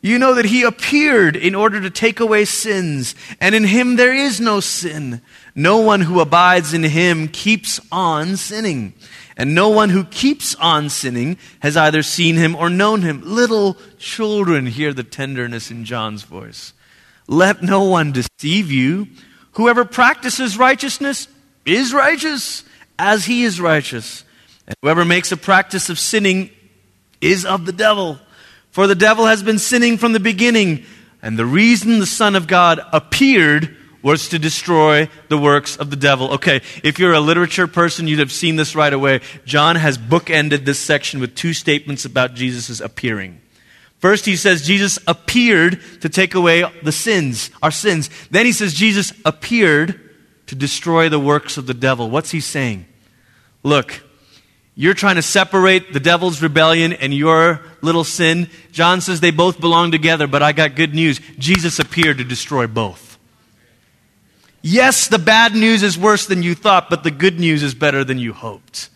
You 0.00 0.18
know 0.18 0.34
that 0.34 0.46
he 0.46 0.64
appeared 0.64 1.36
in 1.36 1.54
order 1.54 1.80
to 1.80 1.90
take 1.90 2.18
away 2.18 2.44
sins, 2.44 3.14
and 3.40 3.54
in 3.54 3.62
him 3.62 3.94
there 3.94 4.12
is 4.12 4.40
no 4.40 4.58
sin. 4.58 5.22
No 5.54 5.78
one 5.78 6.00
who 6.00 6.18
abides 6.18 6.74
in 6.74 6.82
him 6.82 7.28
keeps 7.28 7.78
on 7.92 8.34
sinning. 8.36 8.94
And 9.36 9.54
no 9.54 9.68
one 9.68 9.90
who 9.90 10.02
keeps 10.02 10.56
on 10.56 10.88
sinning 10.88 11.38
has 11.60 11.76
either 11.76 12.02
seen 12.02 12.34
him 12.34 12.56
or 12.56 12.68
known 12.68 13.02
him. 13.02 13.22
Little 13.24 13.76
children 13.98 14.66
hear 14.66 14.92
the 14.92 15.04
tenderness 15.04 15.70
in 15.70 15.84
John's 15.84 16.24
voice. 16.24 16.72
Let 17.28 17.62
no 17.62 17.84
one 17.84 18.12
deceive 18.12 18.70
you. 18.70 19.08
Whoever 19.52 19.84
practices 19.84 20.56
righteousness 20.56 21.28
is 21.64 21.92
righteous 21.92 22.64
as 22.98 23.24
he 23.24 23.44
is 23.44 23.60
righteous. 23.60 24.24
And 24.66 24.76
whoever 24.82 25.04
makes 25.04 25.32
a 25.32 25.36
practice 25.36 25.90
of 25.90 25.98
sinning 25.98 26.50
is 27.20 27.44
of 27.44 27.66
the 27.66 27.72
devil. 27.72 28.18
For 28.70 28.86
the 28.86 28.94
devil 28.94 29.26
has 29.26 29.42
been 29.42 29.58
sinning 29.58 29.98
from 29.98 30.12
the 30.12 30.20
beginning. 30.20 30.84
And 31.20 31.38
the 31.38 31.46
reason 31.46 31.98
the 31.98 32.06
Son 32.06 32.34
of 32.34 32.46
God 32.46 32.80
appeared 32.92 33.76
was 34.02 34.28
to 34.30 34.38
destroy 34.38 35.08
the 35.28 35.38
works 35.38 35.76
of 35.76 35.90
the 35.90 35.96
devil. 35.96 36.32
Okay, 36.32 36.60
if 36.82 36.98
you're 36.98 37.12
a 37.12 37.20
literature 37.20 37.66
person, 37.66 38.08
you'd 38.08 38.18
have 38.18 38.32
seen 38.32 38.56
this 38.56 38.74
right 38.74 38.92
away. 38.92 39.20
John 39.44 39.76
has 39.76 39.96
bookended 39.98 40.64
this 40.64 40.80
section 40.80 41.20
with 41.20 41.36
two 41.36 41.52
statements 41.52 42.04
about 42.04 42.34
Jesus' 42.34 42.80
appearing. 42.80 43.41
First, 44.02 44.26
he 44.26 44.34
says 44.34 44.66
Jesus 44.66 44.98
appeared 45.06 45.80
to 46.00 46.08
take 46.08 46.34
away 46.34 46.64
the 46.82 46.90
sins, 46.90 47.52
our 47.62 47.70
sins. 47.70 48.10
Then 48.32 48.44
he 48.44 48.50
says 48.50 48.74
Jesus 48.74 49.12
appeared 49.24 50.10
to 50.48 50.56
destroy 50.56 51.08
the 51.08 51.20
works 51.20 51.56
of 51.56 51.68
the 51.68 51.72
devil. 51.72 52.10
What's 52.10 52.32
he 52.32 52.40
saying? 52.40 52.84
Look, 53.62 54.02
you're 54.74 54.94
trying 54.94 55.14
to 55.14 55.22
separate 55.22 55.92
the 55.92 56.00
devil's 56.00 56.42
rebellion 56.42 56.92
and 56.92 57.14
your 57.14 57.60
little 57.80 58.02
sin. 58.02 58.50
John 58.72 59.00
says 59.00 59.20
they 59.20 59.30
both 59.30 59.60
belong 59.60 59.92
together, 59.92 60.26
but 60.26 60.42
I 60.42 60.50
got 60.50 60.74
good 60.74 60.96
news. 60.96 61.20
Jesus 61.38 61.78
appeared 61.78 62.18
to 62.18 62.24
destroy 62.24 62.66
both. 62.66 63.20
Yes, 64.62 65.06
the 65.06 65.20
bad 65.20 65.54
news 65.54 65.84
is 65.84 65.96
worse 65.96 66.26
than 66.26 66.42
you 66.42 66.56
thought, 66.56 66.90
but 66.90 67.04
the 67.04 67.12
good 67.12 67.38
news 67.38 67.62
is 67.62 67.72
better 67.72 68.02
than 68.02 68.18
you 68.18 68.32
hoped. 68.32 68.88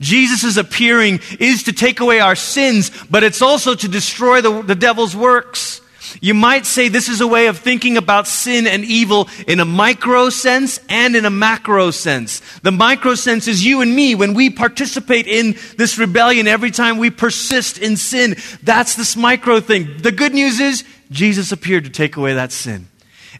Jesus' 0.00 0.56
appearing 0.56 1.20
is 1.38 1.64
to 1.64 1.72
take 1.72 2.00
away 2.00 2.20
our 2.20 2.36
sins, 2.36 2.90
but 3.10 3.24
it's 3.24 3.42
also 3.42 3.74
to 3.74 3.88
destroy 3.88 4.40
the, 4.40 4.62
the 4.62 4.74
devil's 4.74 5.16
works. 5.16 5.80
You 6.20 6.34
might 6.34 6.66
say 6.66 6.88
this 6.88 7.08
is 7.08 7.20
a 7.20 7.26
way 7.26 7.46
of 7.48 7.58
thinking 7.58 7.96
about 7.96 8.26
sin 8.26 8.66
and 8.66 8.84
evil 8.84 9.28
in 9.46 9.60
a 9.60 9.64
micro 9.64 10.30
sense 10.30 10.78
and 10.88 11.16
in 11.16 11.24
a 11.24 11.30
macro 11.30 11.90
sense. 11.90 12.40
The 12.60 12.72
micro 12.72 13.14
sense 13.14 13.48
is 13.48 13.64
you 13.64 13.80
and 13.80 13.94
me 13.94 14.14
when 14.14 14.34
we 14.34 14.50
participate 14.50 15.26
in 15.26 15.56
this 15.76 15.98
rebellion 15.98 16.46
every 16.46 16.70
time 16.70 16.98
we 16.98 17.10
persist 17.10 17.78
in 17.78 17.96
sin. 17.96 18.36
That's 18.62 18.94
this 18.94 19.16
micro 19.16 19.60
thing. 19.60 19.98
The 19.98 20.12
good 20.12 20.32
news 20.32 20.60
is 20.60 20.84
Jesus 21.10 21.52
appeared 21.52 21.84
to 21.84 21.90
take 21.90 22.16
away 22.16 22.34
that 22.34 22.52
sin. 22.52 22.88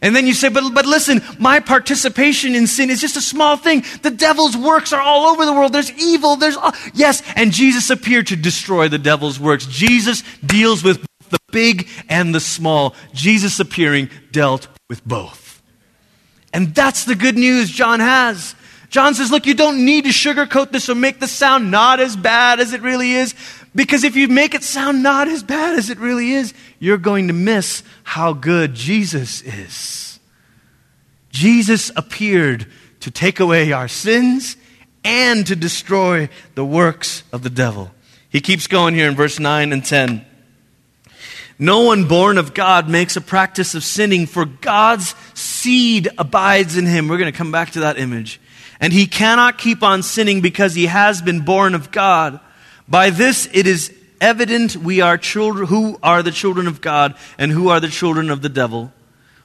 And 0.01 0.15
then 0.15 0.27
you 0.27 0.33
say, 0.33 0.49
but, 0.49 0.73
but 0.73 0.85
listen, 0.85 1.21
my 1.39 1.59
participation 1.59 2.55
in 2.55 2.67
sin 2.67 2.89
is 2.89 3.01
just 3.01 3.17
a 3.17 3.21
small 3.21 3.57
thing. 3.57 3.83
The 4.03 4.11
devil's 4.11 4.55
works 4.55 4.93
are 4.93 5.01
all 5.01 5.27
over 5.27 5.45
the 5.45 5.53
world. 5.53 5.73
There's 5.73 5.91
evil. 5.93 6.35
There's, 6.35 6.57
all, 6.57 6.73
yes. 6.93 7.23
And 7.35 7.51
Jesus 7.51 7.89
appeared 7.89 8.27
to 8.27 8.35
destroy 8.35 8.87
the 8.87 8.99
devil's 8.99 9.39
works. 9.39 9.65
Jesus 9.65 10.23
deals 10.45 10.83
with 10.83 11.05
the 11.29 11.39
big 11.51 11.87
and 12.09 12.33
the 12.33 12.39
small. 12.39 12.95
Jesus 13.13 13.59
appearing 13.59 14.09
dealt 14.31 14.67
with 14.89 15.05
both. 15.05 15.61
And 16.53 16.73
that's 16.73 17.05
the 17.05 17.15
good 17.15 17.37
news 17.37 17.69
John 17.69 17.99
has. 17.99 18.55
John 18.89 19.13
says, 19.13 19.31
look, 19.31 19.45
you 19.45 19.53
don't 19.53 19.83
need 19.83 20.05
to 20.05 20.11
sugarcoat 20.11 20.71
this 20.71 20.89
or 20.89 20.95
make 20.95 21.19
this 21.19 21.31
sound 21.31 21.71
not 21.71 21.99
as 21.99 22.15
bad 22.15 22.59
as 22.59 22.71
it 22.73 22.81
really 22.81 23.13
is. 23.13 23.35
Because 23.75 24.03
if 24.03 24.15
you 24.15 24.27
make 24.27 24.55
it 24.55 24.63
sound 24.63 25.03
not 25.03 25.27
as 25.27 25.43
bad 25.43 25.77
as 25.77 25.89
it 25.89 25.99
really 25.99 26.31
is, 26.31 26.53
you're 26.79 26.97
going 26.97 27.27
to 27.27 27.33
miss 27.33 27.83
how 28.03 28.33
good 28.33 28.73
Jesus 28.73 29.41
is. 29.41 30.19
Jesus 31.29 31.91
appeared 31.95 32.67
to 33.01 33.11
take 33.11 33.39
away 33.39 33.71
our 33.71 33.87
sins 33.87 34.57
and 35.03 35.45
to 35.47 35.55
destroy 35.55 36.29
the 36.55 36.65
works 36.65 37.23
of 37.31 37.43
the 37.43 37.49
devil. 37.49 37.91
He 38.29 38.41
keeps 38.41 38.67
going 38.67 38.93
here 38.93 39.07
in 39.07 39.15
verse 39.15 39.39
9 39.39 39.71
and 39.71 39.83
10. 39.83 40.25
No 41.59 41.83
one 41.83 42.07
born 42.07 42.37
of 42.37 42.53
God 42.53 42.87
makes 42.87 43.15
a 43.15 43.21
practice 43.21 43.73
of 43.73 43.83
sinning, 43.83 44.27
for 44.27 44.45
God's 44.45 45.15
seed 45.33 46.09
abides 46.17 46.77
in 46.77 46.85
him. 46.85 47.07
We're 47.07 47.17
going 47.17 47.31
to 47.31 47.37
come 47.37 47.51
back 47.51 47.71
to 47.71 47.79
that 47.81 47.97
image. 47.97 48.39
And 48.79 48.93
he 48.93 49.07
cannot 49.07 49.57
keep 49.57 49.81
on 49.81 50.03
sinning 50.03 50.41
because 50.41 50.75
he 50.75 50.85
has 50.85 51.21
been 51.21 51.41
born 51.41 51.73
of 51.73 51.91
God. 51.91 52.39
By 52.87 53.09
this 53.09 53.49
it 53.53 53.65
is 53.65 53.93
evident 54.21 54.75
we 54.75 55.01
are 55.01 55.17
children 55.17 55.67
who 55.67 55.97
are 56.03 56.23
the 56.23 56.31
children 56.31 56.67
of 56.67 56.81
God 56.81 57.15
and 57.37 57.51
who 57.51 57.69
are 57.69 57.79
the 57.79 57.87
children 57.87 58.29
of 58.29 58.41
the 58.41 58.49
devil. 58.49 58.91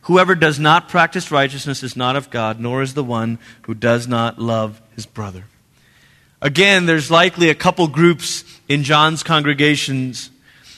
Whoever 0.02 0.35
does 0.35 0.58
not 0.58 0.88
practice 0.88 1.30
righteousness 1.30 1.82
is 1.82 1.96
not 1.96 2.16
of 2.16 2.30
God, 2.30 2.58
nor 2.58 2.82
is 2.82 2.94
the 2.94 3.04
one 3.04 3.38
who 3.62 3.74
does 3.74 4.08
not 4.08 4.38
love 4.38 4.80
his 4.96 5.06
brother. 5.06 5.44
Again, 6.40 6.87
there's 6.87 7.08
likely 7.08 7.50
a 7.50 7.54
couple 7.54 7.87
groups 7.87 8.44
in 8.68 8.82
John's 8.82 9.22
congregations. 9.22 10.30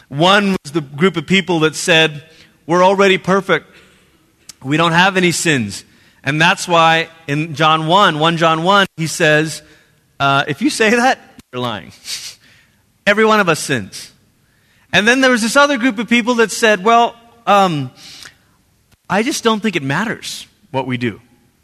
One 0.09 0.57
was 0.62 0.72
the 0.72 0.83
group 0.83 1.16
of 1.16 1.26
people 1.26 1.61
that 1.61 1.74
said, 1.74 2.22
We're 2.66 2.85
already 2.85 3.16
perfect. 3.16 3.66
We 4.62 4.76
don't 4.76 4.92
have 4.92 5.16
any 5.16 5.33
sins. 5.33 5.85
And 6.22 6.40
that's 6.40 6.68
why 6.68 7.09
in 7.26 7.54
John 7.54 7.87
1, 7.87 8.18
1 8.18 8.37
John 8.37 8.62
1, 8.62 8.87
he 8.96 9.07
says, 9.07 9.62
uh, 10.20 10.44
If 10.46 10.61
you 10.61 10.68
say 10.68 10.90
that, 10.90 11.18
you're 11.52 11.62
lying. 11.62 11.92
Every 13.06 13.24
one 13.24 13.40
of 13.40 13.48
us 13.48 13.60
sins. 13.60 14.12
And 14.92 15.06
then 15.08 15.20
there 15.20 15.30
was 15.30 15.42
this 15.42 15.56
other 15.56 15.76
group 15.76 15.98
of 15.98 16.08
people 16.08 16.36
that 16.36 16.50
said, 16.50 16.84
well, 16.84 17.16
um, 17.46 17.90
I 19.08 19.22
just 19.22 19.44
don't 19.44 19.60
think 19.60 19.76
it 19.76 19.82
matters 19.82 20.46
what 20.70 20.86
we 20.86 20.96
do. 20.96 21.20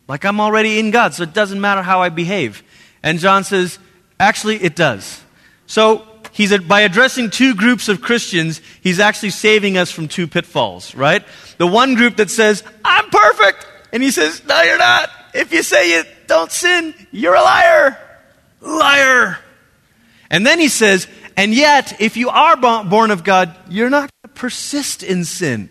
Like 0.08 0.24
I'm 0.24 0.40
already 0.40 0.78
in 0.78 0.90
God, 0.90 1.14
so 1.14 1.22
it 1.22 1.32
doesn't 1.32 1.60
matter 1.60 1.82
how 1.82 2.02
I 2.02 2.08
behave. 2.08 2.64
And 3.02 3.18
John 3.18 3.44
says, 3.44 3.78
actually, 4.18 4.56
it 4.56 4.74
does. 4.74 5.22
So 5.66 6.04
he's 6.32 6.56
by 6.58 6.80
addressing 6.80 7.30
two 7.30 7.54
groups 7.54 7.88
of 7.88 8.02
Christians, 8.02 8.60
he's 8.82 8.98
actually 8.98 9.30
saving 9.30 9.78
us 9.78 9.90
from 9.90 10.08
two 10.08 10.26
pitfalls, 10.26 10.94
right? 10.94 11.24
The 11.58 11.66
one 11.66 11.94
group 11.94 12.16
that 12.16 12.30
says, 12.30 12.64
I'm 12.84 13.08
perfect. 13.08 13.66
And 13.92 14.02
he 14.02 14.10
says, 14.10 14.42
No, 14.44 14.60
you're 14.62 14.78
not. 14.78 15.10
If 15.32 15.52
you 15.52 15.62
say 15.62 15.96
you 15.96 16.04
don't 16.26 16.50
sin, 16.50 16.94
you're 17.12 17.34
a 17.34 17.42
liar. 17.42 17.98
Liar. 18.60 19.38
And 20.28 20.46
then 20.46 20.58
he 20.58 20.68
says, 20.68 21.06
and 21.40 21.54
yet, 21.54 22.02
if 22.02 22.18
you 22.18 22.28
are 22.28 22.54
born 22.84 23.10
of 23.10 23.24
God, 23.24 23.56
you're 23.70 23.88
not 23.88 24.10
going 24.10 24.34
to 24.34 24.38
persist 24.38 25.02
in 25.02 25.24
sin. 25.24 25.70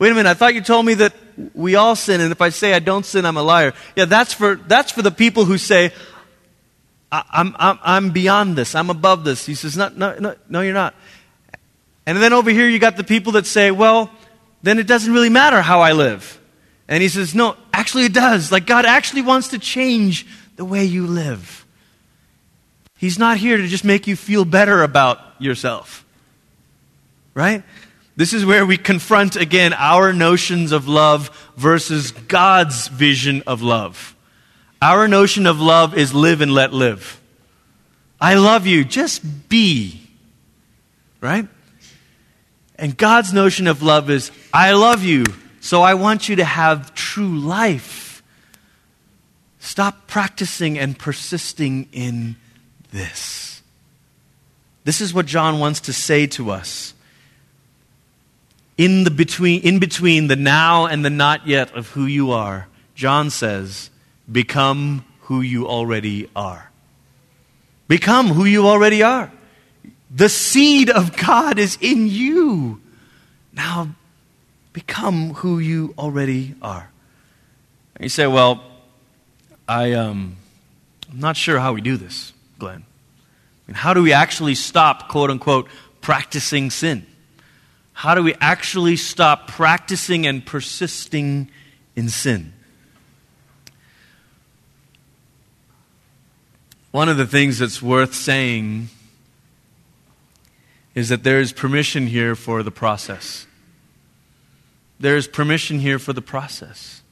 Wait 0.00 0.10
a 0.10 0.14
minute, 0.16 0.28
I 0.28 0.34
thought 0.34 0.56
you 0.56 0.60
told 0.60 0.84
me 0.84 0.94
that 0.94 1.14
we 1.54 1.76
all 1.76 1.94
sin, 1.94 2.20
and 2.20 2.32
if 2.32 2.40
I 2.40 2.48
say 2.48 2.74
I 2.74 2.80
don't 2.80 3.06
sin, 3.06 3.24
I'm 3.24 3.36
a 3.36 3.42
liar. 3.44 3.74
Yeah, 3.94 4.06
that's 4.06 4.32
for, 4.32 4.56
that's 4.56 4.90
for 4.90 5.02
the 5.02 5.12
people 5.12 5.44
who 5.44 5.56
say, 5.56 5.92
I'm, 7.12 7.54
I'm, 7.60 7.78
I'm 7.80 8.10
beyond 8.10 8.56
this, 8.56 8.74
I'm 8.74 8.90
above 8.90 9.22
this. 9.22 9.46
He 9.46 9.54
says, 9.54 9.76
no, 9.76 9.88
no, 9.90 10.18
no, 10.18 10.34
no, 10.48 10.62
you're 10.62 10.74
not. 10.74 10.96
And 12.06 12.18
then 12.18 12.32
over 12.32 12.50
here, 12.50 12.68
you 12.68 12.80
got 12.80 12.96
the 12.96 13.04
people 13.04 13.32
that 13.32 13.46
say, 13.46 13.70
well, 13.70 14.10
then 14.64 14.80
it 14.80 14.88
doesn't 14.88 15.12
really 15.12 15.30
matter 15.30 15.62
how 15.62 15.80
I 15.80 15.92
live. 15.92 16.40
And 16.88 17.04
he 17.04 17.08
says, 17.08 17.36
no, 17.36 17.56
actually 17.72 18.06
it 18.06 18.14
does. 18.14 18.50
Like 18.50 18.66
God 18.66 18.84
actually 18.84 19.22
wants 19.22 19.46
to 19.48 19.60
change 19.60 20.26
the 20.56 20.64
way 20.64 20.84
you 20.84 21.06
live. 21.06 21.63
He's 23.04 23.18
not 23.18 23.36
here 23.36 23.58
to 23.58 23.68
just 23.68 23.84
make 23.84 24.06
you 24.06 24.16
feel 24.16 24.46
better 24.46 24.82
about 24.82 25.20
yourself. 25.38 26.06
Right? 27.34 27.62
This 28.16 28.32
is 28.32 28.46
where 28.46 28.64
we 28.64 28.78
confront 28.78 29.36
again 29.36 29.74
our 29.74 30.14
notions 30.14 30.72
of 30.72 30.88
love 30.88 31.28
versus 31.54 32.12
God's 32.12 32.88
vision 32.88 33.42
of 33.46 33.60
love. 33.60 34.16
Our 34.80 35.06
notion 35.06 35.46
of 35.46 35.60
love 35.60 35.94
is 35.98 36.14
live 36.14 36.40
and 36.40 36.54
let 36.54 36.72
live. 36.72 37.20
I 38.18 38.36
love 38.36 38.66
you, 38.66 38.86
just 38.86 39.50
be. 39.50 40.00
Right? 41.20 41.46
And 42.76 42.96
God's 42.96 43.34
notion 43.34 43.66
of 43.66 43.82
love 43.82 44.08
is 44.08 44.30
I 44.50 44.72
love 44.72 45.04
you, 45.04 45.24
so 45.60 45.82
I 45.82 45.92
want 45.92 46.30
you 46.30 46.36
to 46.36 46.44
have 46.44 46.94
true 46.94 47.38
life. 47.38 48.22
Stop 49.58 50.06
practicing 50.06 50.78
and 50.78 50.98
persisting 50.98 51.90
in 51.92 52.36
this. 52.94 53.60
This 54.84 55.00
is 55.00 55.12
what 55.12 55.26
John 55.26 55.58
wants 55.58 55.80
to 55.80 55.92
say 55.92 56.26
to 56.28 56.50
us. 56.50 56.94
In, 58.78 59.04
the 59.04 59.10
between, 59.10 59.62
in 59.62 59.78
between 59.78 60.28
the 60.28 60.36
now 60.36 60.86
and 60.86 61.04
the 61.04 61.10
not 61.10 61.46
yet 61.46 61.74
of 61.74 61.90
who 61.90 62.06
you 62.06 62.30
are, 62.30 62.68
John 62.94 63.30
says, 63.30 63.90
become 64.30 65.04
who 65.22 65.40
you 65.40 65.66
already 65.66 66.28
are. 66.36 66.70
Become 67.88 68.28
who 68.28 68.44
you 68.44 68.66
already 68.66 69.02
are. 69.02 69.32
The 70.10 70.28
seed 70.28 70.90
of 70.90 71.16
God 71.16 71.58
is 71.58 71.76
in 71.80 72.08
you. 72.08 72.80
Now, 73.52 73.94
become 74.72 75.34
who 75.34 75.58
you 75.58 75.94
already 75.98 76.54
are. 76.62 76.90
And 77.96 78.04
you 78.04 78.08
say, 78.08 78.26
well, 78.26 78.62
I, 79.66 79.92
um, 79.92 80.36
I'm 81.10 81.20
not 81.20 81.36
sure 81.36 81.58
how 81.58 81.72
we 81.72 81.80
do 81.80 81.96
this. 81.96 82.33
Glenn? 82.64 82.84
And 83.66 83.76
how 83.76 83.92
do 83.92 84.02
we 84.02 84.14
actually 84.14 84.54
stop, 84.54 85.10
quote 85.10 85.28
unquote, 85.28 85.68
practicing 86.00 86.70
sin? 86.70 87.04
How 87.92 88.14
do 88.14 88.22
we 88.22 88.34
actually 88.40 88.96
stop 88.96 89.48
practicing 89.48 90.26
and 90.26 90.44
persisting 90.44 91.50
in 91.94 92.08
sin? 92.08 92.54
One 96.90 97.10
of 97.10 97.18
the 97.18 97.26
things 97.26 97.58
that's 97.58 97.82
worth 97.82 98.14
saying 98.14 98.88
is 100.94 101.10
that 101.10 101.22
there 101.22 101.40
is 101.40 101.52
permission 101.52 102.06
here 102.06 102.34
for 102.34 102.62
the 102.62 102.70
process. 102.70 103.46
There 104.98 105.18
is 105.18 105.28
permission 105.28 105.80
here 105.80 105.98
for 105.98 106.14
the 106.14 106.22
process. 106.22 107.02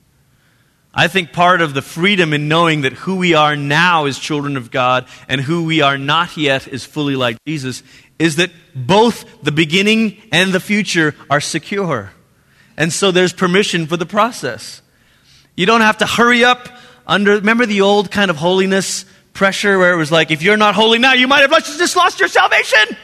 I 0.94 1.09
think 1.09 1.33
part 1.33 1.62
of 1.62 1.72
the 1.72 1.81
freedom 1.81 2.35
in 2.35 2.48
knowing 2.48 2.83
that 2.83 2.92
who 2.92 3.16
we 3.16 3.33
are 3.33 3.57
now 3.57 4.05
is 4.05 4.18
children 4.18 4.59
of 4.59 4.70
God 4.70 5.07
and 5.26 5.40
who 5.40 5.64
we 5.64 5.81
are 5.81 5.96
not 5.96 6.37
yet 6.37 6.68
is 6.68 6.85
fully 6.85 7.16
like 7.16 7.38
Jesus 7.46 7.83
is 8.18 8.37
that 8.37 8.50
both 8.74 9.42
the 9.42 9.52
beginning 9.52 10.20
and 10.31 10.52
the 10.52 10.61
future 10.61 11.14
are 11.31 11.40
secure. 11.40 12.12
And 12.76 12.92
so 12.92 13.11
there's 13.11 13.33
permission 13.33 13.87
for 13.87 13.96
the 13.96 14.07
process. 14.07 14.83
You 15.57 15.66
don't 15.66 15.81
have 15.81 15.98
to 15.98 16.07
hurry 16.07 16.44
up 16.44 16.68
under, 17.07 17.33
remember 17.33 17.66
the 17.66 17.81
old 17.81 18.11
kind 18.11 18.31
of 18.31 18.37
holiness 18.37 19.05
pressure 19.33 19.78
where 19.78 19.94
it 19.94 19.96
was 19.96 20.12
like, 20.12 20.31
if 20.31 20.42
you're 20.42 20.57
not 20.57 20.74
holy 20.74 20.98
now, 20.98 21.14
you 21.14 21.26
might 21.26 21.40
have 21.40 21.64
just 21.64 21.96
lost 21.96 22.20
your 22.20 22.28
salvation. 22.28 22.96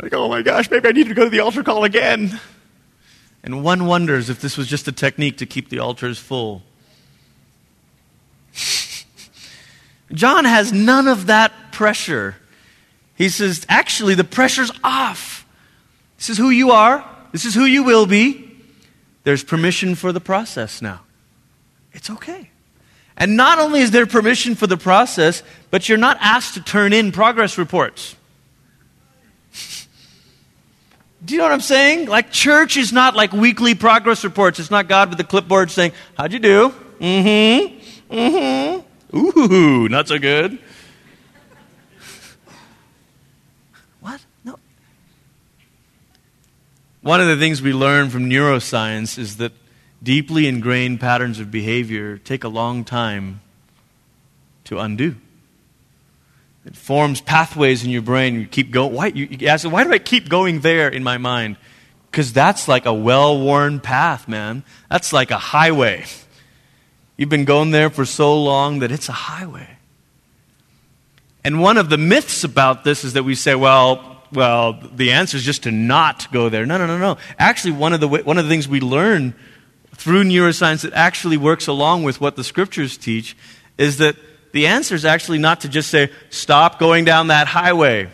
Like, 0.00 0.14
oh 0.14 0.28
my 0.28 0.42
gosh, 0.42 0.70
maybe 0.70 0.88
I 0.88 0.92
need 0.92 1.08
to 1.08 1.14
go 1.14 1.24
to 1.24 1.30
the 1.30 1.40
altar 1.40 1.64
call 1.64 1.84
again. 1.84 2.38
And 3.46 3.62
one 3.62 3.86
wonders 3.86 4.28
if 4.28 4.40
this 4.40 4.56
was 4.56 4.66
just 4.66 4.88
a 4.88 4.92
technique 4.92 5.38
to 5.38 5.46
keep 5.46 5.68
the 5.68 5.78
altars 5.78 6.18
full. 6.18 6.64
John 10.12 10.44
has 10.44 10.72
none 10.72 11.06
of 11.06 11.26
that 11.26 11.52
pressure. 11.70 12.34
He 13.14 13.28
says, 13.28 13.64
actually, 13.68 14.16
the 14.16 14.24
pressure's 14.24 14.72
off. 14.82 15.46
This 16.18 16.30
is 16.30 16.38
who 16.38 16.50
you 16.50 16.72
are, 16.72 17.08
this 17.30 17.44
is 17.44 17.54
who 17.54 17.64
you 17.64 17.84
will 17.84 18.06
be. 18.06 18.42
There's 19.22 19.44
permission 19.44 19.94
for 19.94 20.12
the 20.12 20.20
process 20.20 20.82
now. 20.82 21.02
It's 21.92 22.10
okay. 22.10 22.50
And 23.16 23.36
not 23.36 23.60
only 23.60 23.80
is 23.80 23.92
there 23.92 24.06
permission 24.06 24.56
for 24.56 24.66
the 24.66 24.76
process, 24.76 25.44
but 25.70 25.88
you're 25.88 25.98
not 25.98 26.18
asked 26.20 26.54
to 26.54 26.62
turn 26.62 26.92
in 26.92 27.12
progress 27.12 27.58
reports. 27.58 28.16
Do 31.24 31.34
you 31.34 31.38
know 31.38 31.44
what 31.44 31.52
I'm 31.52 31.60
saying? 31.60 32.08
Like, 32.08 32.30
church 32.30 32.76
is 32.76 32.92
not 32.92 33.16
like 33.16 33.32
weekly 33.32 33.74
progress 33.74 34.22
reports. 34.22 34.60
It's 34.60 34.70
not 34.70 34.88
God 34.88 35.08
with 35.08 35.18
the 35.18 35.24
clipboard 35.24 35.70
saying, 35.70 35.92
How'd 36.16 36.32
you 36.32 36.38
do? 36.38 36.74
Mm 37.00 37.22
hmm. 37.22 38.14
Mm 38.14 38.84
hmm. 39.10 39.16
Ooh, 39.16 39.88
not 39.96 40.08
so 40.08 40.18
good. 40.18 40.58
what? 44.00 44.24
No. 44.44 44.58
One 47.00 47.20
of 47.20 47.28
the 47.28 47.36
things 47.36 47.62
we 47.62 47.72
learn 47.72 48.10
from 48.10 48.28
neuroscience 48.28 49.18
is 49.18 49.38
that 49.38 49.52
deeply 50.02 50.46
ingrained 50.46 51.00
patterns 51.00 51.40
of 51.40 51.50
behavior 51.50 52.18
take 52.18 52.44
a 52.44 52.48
long 52.48 52.84
time 52.84 53.40
to 54.64 54.78
undo. 54.78 55.16
It 56.66 56.76
forms 56.76 57.20
pathways 57.20 57.84
in 57.84 57.90
your 57.90 58.02
brain. 58.02 58.34
You 58.34 58.46
keep 58.46 58.72
going. 58.72 58.92
Why, 58.92 59.06
you, 59.06 59.28
you 59.30 59.46
ask, 59.46 59.70
why 59.70 59.84
do 59.84 59.92
I 59.92 59.98
keep 59.98 60.28
going 60.28 60.60
there 60.60 60.88
in 60.88 61.04
my 61.04 61.16
mind? 61.16 61.56
Because 62.10 62.32
that's 62.32 62.66
like 62.66 62.86
a 62.86 62.92
well 62.92 63.40
worn 63.40 63.78
path, 63.78 64.26
man. 64.26 64.64
That's 64.90 65.12
like 65.12 65.30
a 65.30 65.38
highway. 65.38 66.04
You've 67.16 67.28
been 67.28 67.44
going 67.44 67.70
there 67.70 67.88
for 67.88 68.04
so 68.04 68.42
long 68.42 68.80
that 68.80 68.90
it's 68.90 69.08
a 69.08 69.12
highway. 69.12 69.68
And 71.44 71.60
one 71.62 71.78
of 71.78 71.88
the 71.88 71.98
myths 71.98 72.42
about 72.42 72.82
this 72.82 73.04
is 73.04 73.12
that 73.12 73.22
we 73.22 73.36
say, 73.36 73.54
well, 73.54 74.24
well, 74.32 74.72
the 74.92 75.12
answer 75.12 75.36
is 75.36 75.44
just 75.44 75.62
to 75.62 75.70
not 75.70 76.30
go 76.32 76.48
there. 76.48 76.66
No, 76.66 76.78
no, 76.78 76.86
no, 76.86 76.98
no. 76.98 77.16
Actually, 77.38 77.74
one 77.74 77.92
of 77.92 78.00
the, 78.00 78.08
one 78.08 78.38
of 78.38 78.44
the 78.44 78.50
things 78.50 78.66
we 78.66 78.80
learn 78.80 79.34
through 79.94 80.24
neuroscience 80.24 80.82
that 80.82 80.92
actually 80.94 81.36
works 81.36 81.68
along 81.68 82.02
with 82.02 82.20
what 82.20 82.34
the 82.34 82.42
scriptures 82.42 82.96
teach 82.96 83.36
is 83.78 83.98
that 83.98 84.16
the 84.56 84.68
answer 84.68 84.94
is 84.94 85.04
actually 85.04 85.36
not 85.36 85.60
to 85.60 85.68
just 85.68 85.90
say, 85.90 86.10
stop 86.30 86.78
going 86.78 87.04
down 87.04 87.26
that 87.26 87.46
highway. 87.46 88.08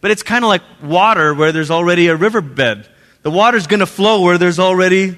But 0.00 0.10
it's 0.10 0.22
kind 0.22 0.42
of 0.42 0.48
like 0.48 0.62
water 0.82 1.34
where 1.34 1.52
there's 1.52 1.70
already 1.70 2.08
a 2.08 2.16
riverbed. 2.16 2.88
The 3.20 3.30
water's 3.30 3.66
going 3.66 3.80
to 3.80 3.86
flow 3.86 4.22
where 4.22 4.38
there's 4.38 4.58
already 4.58 5.14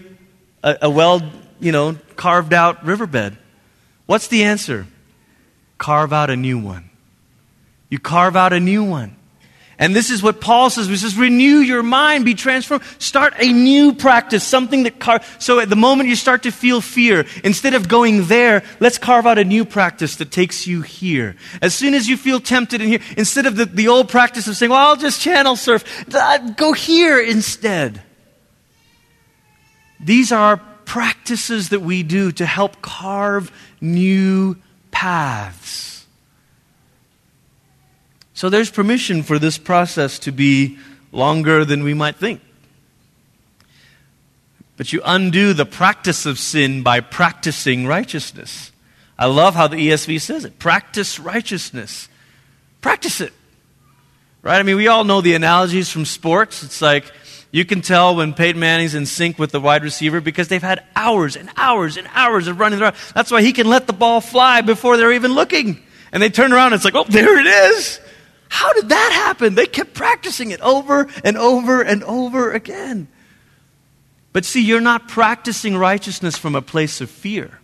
a, 0.65 0.79
a 0.83 0.91
well, 0.91 1.23
you 1.61 1.71
know, 1.71 1.97
carved 2.17 2.53
out 2.53 2.85
riverbed. 2.85 3.39
What's 4.07 4.27
the 4.27 4.43
answer? 4.43 4.89
Carve 5.79 6.13
out 6.13 6.29
a 6.29 6.37
new 6.37 6.59
one. 6.59 6.91
You 7.89 8.01
carve 8.01 8.35
out 8.35 8.53
a 8.53 8.59
new 8.59 8.83
one. 8.83 9.15
And 9.79 9.95
this 9.95 10.11
is 10.11 10.23
what 10.23 10.41
Paul 10.41 10.71
says. 10.71 10.87
He 10.87 10.97
says, 10.97 11.17
renew 11.17 11.59
your 11.59 11.83
mind, 11.83 12.25
be 12.25 12.35
transformed. 12.35 12.85
Start 12.99 13.35
a 13.39 13.53
new 13.53 13.93
practice, 13.93 14.45
something 14.45 14.85
that 14.85 15.01
car- 15.01 15.21
so 15.39 15.59
at 15.59 15.69
the 15.69 15.77
moment 15.77 16.09
you 16.09 16.17
start 16.17 16.45
to 16.45 16.51
feel 16.51 16.81
fear, 16.81 17.27
instead 17.43 17.75
of 17.75 17.89
going 17.89 18.27
there, 18.27 18.63
let's 18.81 18.99
carve 18.99 19.27
out 19.27 19.39
a 19.39 19.45
new 19.45 19.65
practice 19.65 20.17
that 20.17 20.31
takes 20.31 20.67
you 20.67 20.83
here. 20.83 21.37
As 21.61 21.75
soon 21.75 21.95
as 21.95 22.09
you 22.09 22.17
feel 22.17 22.41
tempted 22.41 22.81
in 22.81 22.89
here, 22.89 23.01
instead 23.17 23.47
of 23.47 23.57
the, 23.57 23.67
the 23.67 23.89
old 23.89 24.09
practice 24.09 24.47
of 24.47 24.57
saying, 24.57 24.71
well, 24.71 24.87
I'll 24.87 24.97
just 24.97 25.21
channel 25.21 25.57
surf, 25.57 25.85
uh, 26.15 26.39
go 26.53 26.73
here 26.73 27.21
instead. 27.21 28.03
These 30.01 30.33
are 30.33 30.59
practices 30.85 31.71
that 31.71 31.81
we 31.81 32.03
do 32.03 32.31
to 32.33 32.45
help 32.45 32.83
carve 32.83 33.51
new 33.81 34.57
paths. 34.91 35.94
So 38.35 38.51
there's 38.51 38.71
permission 38.71 39.23
for 39.23 39.39
this 39.39 39.59
process 39.59 40.19
to 40.21 40.33
be 40.33 40.79
longer 41.13 41.65
than 41.65 41.85
we 41.85 41.95
might 41.95 42.17
think. 42.17 42.41
But 44.77 44.93
you 44.93 45.01
undo 45.05 45.53
the 45.53 45.65
practice 45.65 46.27
of 46.27 46.39
sin 46.39 46.83
by 46.83 47.01
practicing 47.01 47.87
righteousness. 47.87 48.73
I 49.17 49.27
love 49.27 49.55
how 49.55 49.69
the 49.69 49.77
ESV 49.77 50.21
says 50.21 50.45
it 50.45 50.59
practice 50.59 51.21
righteousness. 51.21 52.09
Practice 52.81 53.21
it. 53.21 53.33
Right? 54.43 54.59
I 54.59 54.63
mean, 54.63 54.77
we 54.77 54.89
all 54.89 55.05
know 55.05 55.21
the 55.21 55.35
analogies 55.35 55.89
from 55.89 56.05
sports. 56.05 56.63
It's 56.65 56.83
like 56.83 57.11
you 57.51 57.65
can 57.65 57.81
tell 57.81 58.17
when 58.17 58.35
Peyton 58.35 58.61
Manning's 58.61 58.97
in 58.97 59.07
sync 59.07 59.39
with 59.39 59.53
the 59.53 59.61
wide 59.61 59.85
receiver 59.85 60.21
because 60.21 60.49
they've 60.49 60.61
had 60.61 60.85
hours 60.97 61.37
and 61.37 61.49
hours 61.57 61.97
and 61.97 62.09
hours 62.13 62.49
of 62.49 62.59
running 62.59 62.83
around. 62.83 62.97
That's 63.15 63.31
why 63.31 63.43
he 63.43 63.53
can 63.53 63.69
let 63.69 63.87
the 63.87 63.93
ball 63.93 64.21
fly 64.21 64.61
before 64.61 64.97
they're 64.97 65.13
even 65.13 65.33
looking. 65.35 65.81
And 66.11 66.21
they 66.21 66.31
turn 66.31 66.53
around 66.53 66.73
and 66.73 66.75
it's 66.75 66.85
like, 66.85 66.97
oh, 66.97 67.05
there 67.05 67.39
it 67.39 67.47
is. 67.47 68.01
How 68.55 68.73
did 68.73 68.91
that 68.91 69.11
happen? 69.13 69.57
They 69.57 69.67
kept 69.67 69.95
practicing 69.95 70.53
it 70.53 70.61
over 70.61 71.09
and 71.25 71.37
over 71.37 71.83
and 71.83 72.05
over 72.05 72.53
again. 72.53 73.09
But 74.33 74.45
see, 74.45 74.63
you're 74.63 74.81
not 74.81 75.09
practicing 75.09 75.77
righteousness 75.77 76.39
from 76.39 76.55
a 76.55 76.63
place 76.63 77.01
of 77.01 77.11
fear. 77.11 77.59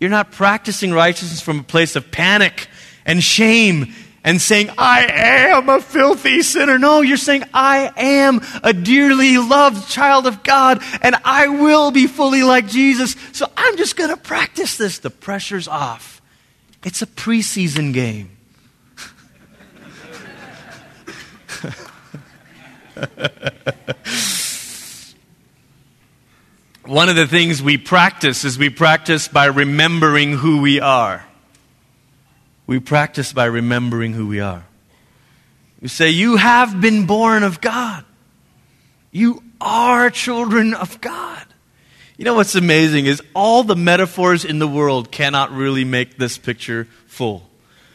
You're 0.00 0.10
not 0.10 0.32
practicing 0.32 0.90
righteousness 0.90 1.40
from 1.40 1.60
a 1.60 1.62
place 1.62 1.94
of 1.94 2.10
panic 2.10 2.66
and 3.06 3.22
shame 3.22 3.94
and 4.24 4.42
saying, 4.42 4.70
I 4.76 5.06
am 5.06 5.68
a 5.68 5.80
filthy 5.80 6.42
sinner. 6.42 6.76
No, 6.76 7.00
you're 7.00 7.16
saying, 7.16 7.44
I 7.54 7.92
am 7.96 8.40
a 8.64 8.72
dearly 8.72 9.38
loved 9.38 9.88
child 9.88 10.26
of 10.26 10.42
God 10.42 10.82
and 11.02 11.14
I 11.24 11.46
will 11.46 11.92
be 11.92 12.08
fully 12.08 12.42
like 12.42 12.66
Jesus. 12.66 13.14
So 13.30 13.46
I'm 13.56 13.76
just 13.76 13.94
going 13.94 14.10
to 14.10 14.16
practice 14.16 14.76
this. 14.76 14.98
The 14.98 15.08
pressure's 15.08 15.68
off. 15.68 16.20
It's 16.84 17.00
a 17.00 17.06
preseason 17.06 17.94
game. 17.94 18.38
One 26.84 27.08
of 27.08 27.16
the 27.16 27.26
things 27.26 27.62
we 27.62 27.78
practice 27.78 28.44
is 28.44 28.58
we 28.58 28.68
practice 28.68 29.28
by 29.28 29.46
remembering 29.46 30.32
who 30.32 30.60
we 30.60 30.80
are. 30.80 31.24
We 32.66 32.80
practice 32.80 33.32
by 33.32 33.44
remembering 33.44 34.12
who 34.12 34.26
we 34.26 34.40
are. 34.40 34.64
You 35.80 35.88
say, 35.88 36.10
You 36.10 36.36
have 36.36 36.80
been 36.80 37.06
born 37.06 37.42
of 37.42 37.60
God. 37.60 38.04
You 39.12 39.42
are 39.60 40.10
children 40.10 40.74
of 40.74 41.00
God. 41.00 41.44
You 42.16 42.24
know 42.24 42.34
what's 42.34 42.54
amazing 42.54 43.06
is 43.06 43.22
all 43.34 43.64
the 43.64 43.76
metaphors 43.76 44.44
in 44.44 44.58
the 44.58 44.68
world 44.68 45.10
cannot 45.10 45.52
really 45.52 45.84
make 45.84 46.18
this 46.18 46.38
picture 46.38 46.86
full. 47.06 47.48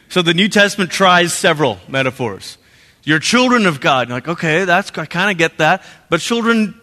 So 0.09 0.21
the 0.21 0.33
New 0.33 0.47
Testament 0.47 0.89
tries 0.89 1.33
several 1.33 1.79
metaphors. 1.87 2.57
You're 3.05 3.19
children 3.19 3.67
of 3.67 3.79
God. 3.79 4.09
You're 4.09 4.17
like, 4.17 4.27
okay, 4.27 4.65
that's, 4.65 4.91
I 4.97 5.05
kind 5.05 5.31
of 5.31 5.37
get 5.37 5.59
that. 5.59 5.83
But 6.09 6.21
children, 6.21 6.73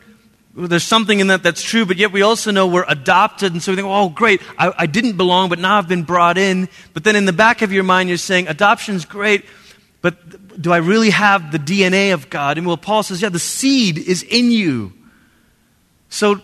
there's 0.55 0.85
something 0.85 1.19
in 1.19 1.27
that 1.27 1.43
that's 1.43 1.63
true, 1.63 1.85
but 1.85 1.97
yet 1.97 2.13
we 2.13 2.23
also 2.23 2.53
know 2.53 2.69
we're 2.69 2.85
adopted, 2.87 3.53
and 3.53 3.61
so 3.61 3.73
we 3.73 3.77
think, 3.77 3.89
oh, 3.89 4.09
great, 4.09 4.41
I, 4.57 4.73
I 4.79 4.87
didn't 4.87 5.17
belong, 5.17 5.49
but 5.49 5.59
now 5.59 5.79
I've 5.79 5.89
been 5.89 6.05
brought 6.05 6.39
in. 6.39 6.69
But 6.95 7.03
then 7.03 7.17
in 7.17 7.25
the 7.25 7.33
back 7.33 7.61
of 7.63 7.73
your 7.73 7.83
mind, 7.83 8.09
you're 8.09 8.19
saying, 8.19 8.47
adoption's 8.47 9.05
great, 9.05 9.45
but 10.01 10.61
do 10.63 10.73
I 10.73 10.77
really 10.77 11.11
have 11.11 11.51
the 11.51 11.59
DNA 11.59 12.15
of 12.15 12.31
God? 12.31 12.57
And 12.57 12.69
well, 12.69 12.77
Paul 12.77 13.03
says, 13.03 13.21
yeah, 13.21 13.29
the 13.29 13.41
seed 13.41 13.99
is 13.99 14.23
in 14.23 14.53
you. 14.53 14.93
So, 16.09 16.41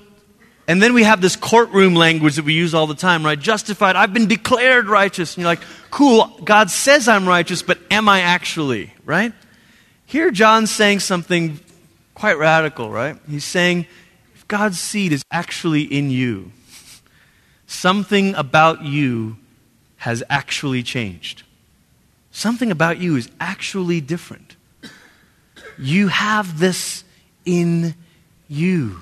and 0.66 0.82
then 0.82 0.92
we 0.92 1.04
have 1.04 1.20
this 1.20 1.36
courtroom 1.36 1.94
language 1.94 2.34
that 2.36 2.44
we 2.44 2.54
use 2.54 2.74
all 2.74 2.88
the 2.88 2.96
time, 2.96 3.24
right? 3.24 3.38
Justified, 3.38 3.94
I've 3.94 4.12
been 4.12 4.26
declared 4.26 4.88
righteous. 4.88 5.36
And 5.36 5.42
you're 5.42 5.50
like, 5.50 5.62
cool, 5.90 6.40
God 6.42 6.68
says 6.68 7.06
I'm 7.06 7.28
righteous, 7.28 7.62
but 7.62 7.78
am 7.92 8.08
I 8.08 8.22
actually, 8.22 8.92
right? 9.04 9.32
Here, 10.08 10.30
John's 10.30 10.70
saying 10.70 11.00
something 11.00 11.60
quite 12.14 12.38
radical, 12.38 12.90
right? 12.90 13.18
He's 13.28 13.44
saying, 13.44 13.86
if 14.34 14.48
God's 14.48 14.80
seed 14.80 15.12
is 15.12 15.22
actually 15.30 15.82
in 15.82 16.10
you, 16.10 16.50
something 17.66 18.34
about 18.34 18.82
you 18.82 19.36
has 19.98 20.22
actually 20.30 20.82
changed. 20.82 21.42
Something 22.30 22.70
about 22.70 22.96
you 22.96 23.16
is 23.16 23.28
actually 23.38 24.00
different. 24.00 24.56
You 25.76 26.08
have 26.08 26.58
this 26.58 27.04
in 27.44 27.94
you. 28.48 29.00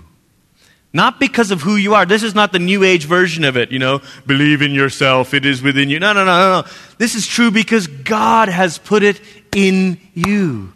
Not 0.93 1.21
because 1.21 1.53
of 1.53 1.63
who 1.63 1.77
you 1.77 1.95
are. 1.95 2.05
This 2.05 2.25
is 2.25 2.35
not 2.35 2.53
the 2.53 2.59
new 2.59 2.83
age 2.83 3.05
version 3.05 3.45
of 3.45 3.57
it, 3.57 3.71
you 3.71 3.79
know, 3.79 4.01
believe 4.27 4.61
in 4.61 4.73
yourself, 4.73 5.35
it 5.35 5.47
is 5.47 5.63
within 5.63 5.89
you. 5.89 6.01
No, 6.01 6.13
no, 6.13 6.25
no, 6.25 6.39
no, 6.39 6.61
no. 6.63 6.69
This 6.99 7.15
is 7.15 7.29
true 7.29 7.53
because 7.53 7.87
God 7.87 8.49
has 8.49 8.79
put 8.79 9.05
it 9.05 9.21
in 9.55 10.01
you. 10.13 10.73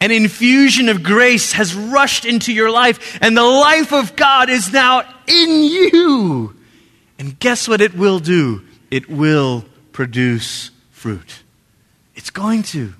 An 0.00 0.10
infusion 0.10 0.88
of 0.88 1.02
grace 1.02 1.52
has 1.52 1.74
rushed 1.74 2.24
into 2.24 2.52
your 2.52 2.70
life, 2.70 3.18
and 3.20 3.36
the 3.36 3.42
life 3.42 3.92
of 3.92 4.16
God 4.16 4.50
is 4.50 4.72
now 4.72 5.02
in 5.26 5.62
you. 5.62 6.54
And 7.18 7.38
guess 7.38 7.68
what 7.68 7.80
it 7.80 7.94
will 7.94 8.18
do? 8.18 8.62
It 8.90 9.08
will 9.08 9.64
produce 9.92 10.70
fruit. 10.90 11.42
It's 12.14 12.30
going 12.30 12.64
to. 12.64 12.92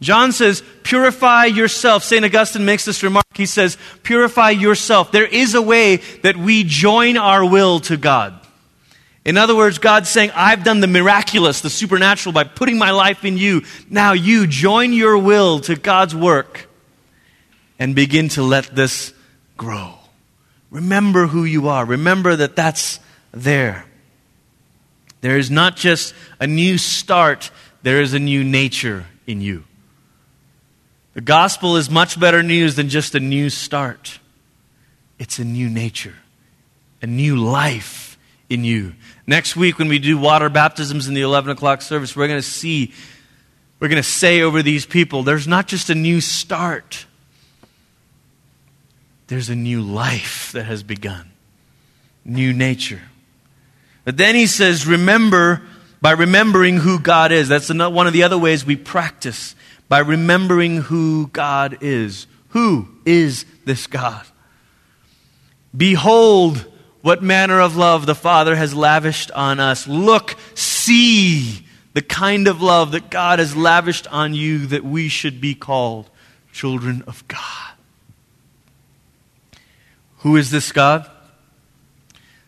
John 0.00 0.32
says, 0.32 0.62
purify 0.84 1.46
yourself. 1.46 2.04
St. 2.04 2.24
Augustine 2.24 2.64
makes 2.64 2.84
this 2.84 3.02
remark. 3.02 3.26
He 3.34 3.46
says, 3.46 3.76
purify 4.02 4.50
yourself. 4.50 5.10
There 5.10 5.26
is 5.26 5.54
a 5.54 5.62
way 5.62 5.96
that 6.22 6.36
we 6.36 6.62
join 6.64 7.16
our 7.16 7.44
will 7.44 7.80
to 7.80 7.96
God. 7.96 8.38
In 9.28 9.36
other 9.36 9.54
words, 9.54 9.76
God's 9.76 10.08
saying, 10.08 10.30
I've 10.34 10.64
done 10.64 10.80
the 10.80 10.86
miraculous, 10.86 11.60
the 11.60 11.68
supernatural 11.68 12.32
by 12.32 12.44
putting 12.44 12.78
my 12.78 12.92
life 12.92 13.26
in 13.26 13.36
you. 13.36 13.62
Now 13.90 14.14
you 14.14 14.46
join 14.46 14.94
your 14.94 15.18
will 15.18 15.60
to 15.60 15.76
God's 15.76 16.16
work 16.16 16.66
and 17.78 17.94
begin 17.94 18.30
to 18.30 18.42
let 18.42 18.74
this 18.74 19.12
grow. 19.58 19.92
Remember 20.70 21.26
who 21.26 21.44
you 21.44 21.68
are. 21.68 21.84
Remember 21.84 22.36
that 22.36 22.56
that's 22.56 23.00
there. 23.30 23.84
There 25.20 25.36
is 25.36 25.50
not 25.50 25.76
just 25.76 26.14
a 26.40 26.46
new 26.46 26.78
start, 26.78 27.50
there 27.82 28.00
is 28.00 28.14
a 28.14 28.18
new 28.18 28.42
nature 28.42 29.04
in 29.26 29.42
you. 29.42 29.64
The 31.12 31.20
gospel 31.20 31.76
is 31.76 31.90
much 31.90 32.18
better 32.18 32.42
news 32.42 32.76
than 32.76 32.88
just 32.88 33.14
a 33.14 33.20
new 33.20 33.50
start. 33.50 34.20
It's 35.18 35.38
a 35.38 35.44
new 35.44 35.68
nature, 35.68 36.16
a 37.02 37.06
new 37.06 37.36
life 37.36 38.08
in 38.48 38.64
you. 38.64 38.94
Next 39.26 39.56
week, 39.56 39.78
when 39.78 39.88
we 39.88 39.98
do 39.98 40.18
water 40.18 40.48
baptisms 40.48 41.08
in 41.08 41.14
the 41.14 41.20
11 41.20 41.50
o'clock 41.50 41.82
service, 41.82 42.16
we're 42.16 42.28
going 42.28 42.40
to 42.40 42.46
see, 42.46 42.92
we're 43.80 43.88
going 43.88 44.02
to 44.02 44.08
say 44.08 44.40
over 44.40 44.62
these 44.62 44.86
people, 44.86 45.22
there's 45.22 45.46
not 45.46 45.66
just 45.66 45.90
a 45.90 45.94
new 45.94 46.20
start, 46.20 47.06
there's 49.26 49.50
a 49.50 49.54
new 49.54 49.82
life 49.82 50.52
that 50.52 50.64
has 50.64 50.82
begun, 50.82 51.30
new 52.24 52.52
nature. 52.52 53.02
But 54.04 54.16
then 54.16 54.34
he 54.34 54.46
says, 54.46 54.86
remember 54.86 55.62
by 56.00 56.12
remembering 56.12 56.76
who 56.76 56.98
God 56.98 57.32
is. 57.32 57.48
That's 57.48 57.68
one 57.68 58.06
of 58.06 58.12
the 58.12 58.22
other 58.22 58.38
ways 58.38 58.64
we 58.64 58.76
practice, 58.76 59.54
by 59.88 59.98
remembering 59.98 60.82
who 60.82 61.26
God 61.28 61.78
is. 61.80 62.26
Who 62.50 62.88
is 63.04 63.44
this 63.64 63.86
God? 63.86 64.24
Behold, 65.76 66.64
what 67.08 67.22
manner 67.22 67.58
of 67.58 67.74
love 67.74 68.04
the 68.04 68.14
Father 68.14 68.54
has 68.54 68.74
lavished 68.74 69.30
on 69.30 69.58
us. 69.58 69.88
Look, 69.88 70.36
see 70.54 71.64
the 71.94 72.02
kind 72.02 72.46
of 72.46 72.60
love 72.60 72.90
that 72.90 73.08
God 73.08 73.38
has 73.38 73.56
lavished 73.56 74.06
on 74.08 74.34
you 74.34 74.66
that 74.66 74.84
we 74.84 75.08
should 75.08 75.40
be 75.40 75.54
called 75.54 76.10
children 76.52 77.02
of 77.06 77.26
God. 77.26 77.72
Who 80.18 80.36
is 80.36 80.50
this 80.50 80.70
God? 80.70 81.10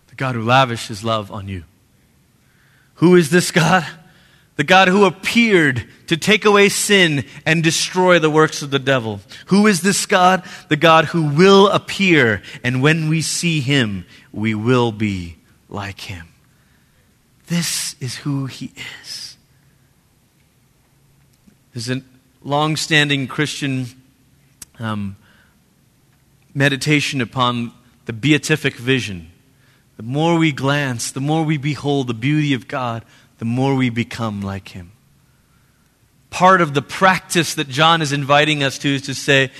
The 0.09 0.15
God 0.15 0.35
who 0.35 0.43
lavished 0.43 0.89
his 0.89 1.03
love 1.03 1.33
on 1.33 1.49
you. 1.49 1.65
Who 2.97 3.17
is 3.17 3.31
this 3.31 3.51
God? 3.51 3.87
The 4.61 4.65
God 4.65 4.89
who 4.89 5.07
appeared 5.07 5.87
to 6.09 6.19
take 6.19 6.45
away 6.45 6.69
sin 6.69 7.25
and 7.47 7.65
destroy 7.65 8.19
the 8.19 8.29
works 8.29 8.61
of 8.61 8.71
the 8.71 8.79
devil. 8.79 9.23
Who 9.47 9.67
is 9.67 9.81
this 9.81 10.05
God? 10.05 10.45
The 10.69 10.77
God 10.77 11.07
who 11.07 11.31
will 11.31 11.69
appear, 11.69 12.43
and 12.63 12.83
when 12.83 13.09
we 13.09 13.23
see 13.23 13.61
him, 13.61 14.05
we 14.33 14.55
will 14.55 14.93
be 14.93 15.39
like 15.71 16.01
him. 16.01 16.29
This 17.47 17.97
is 18.01 18.17
who 18.17 18.45
he 18.45 18.71
is. 19.01 19.39
There's 21.73 21.89
a 21.89 22.03
long 22.43 22.77
standing 22.77 23.29
Christian 23.29 23.87
um, 24.79 25.17
meditation 26.53 27.23
upon 27.23 27.73
the 28.05 28.13
beatific 28.13 28.75
vision. 28.75 29.33
The 29.97 30.03
more 30.03 30.37
we 30.37 30.53
glance, 30.53 31.13
the 31.13 31.21
more 31.21 31.45
we 31.45 31.57
behold 31.57 32.09
the 32.09 32.15
beauty 32.15 32.53
of 32.53 32.69
God, 32.69 33.07
the 33.41 33.47
more 33.47 33.75
we 33.75 33.89
become 33.89 34.43
like 34.43 34.69
Him. 34.69 34.93
Part 36.29 36.61
of 36.61 36.75
the 36.75 36.83
practice 36.83 37.55
that 37.55 37.71
John 37.71 38.03
is 38.03 38.13
inviting 38.13 38.63
us 38.63 38.77
to 38.81 38.95
is 38.95 39.03
to 39.03 39.15
say, 39.15 39.51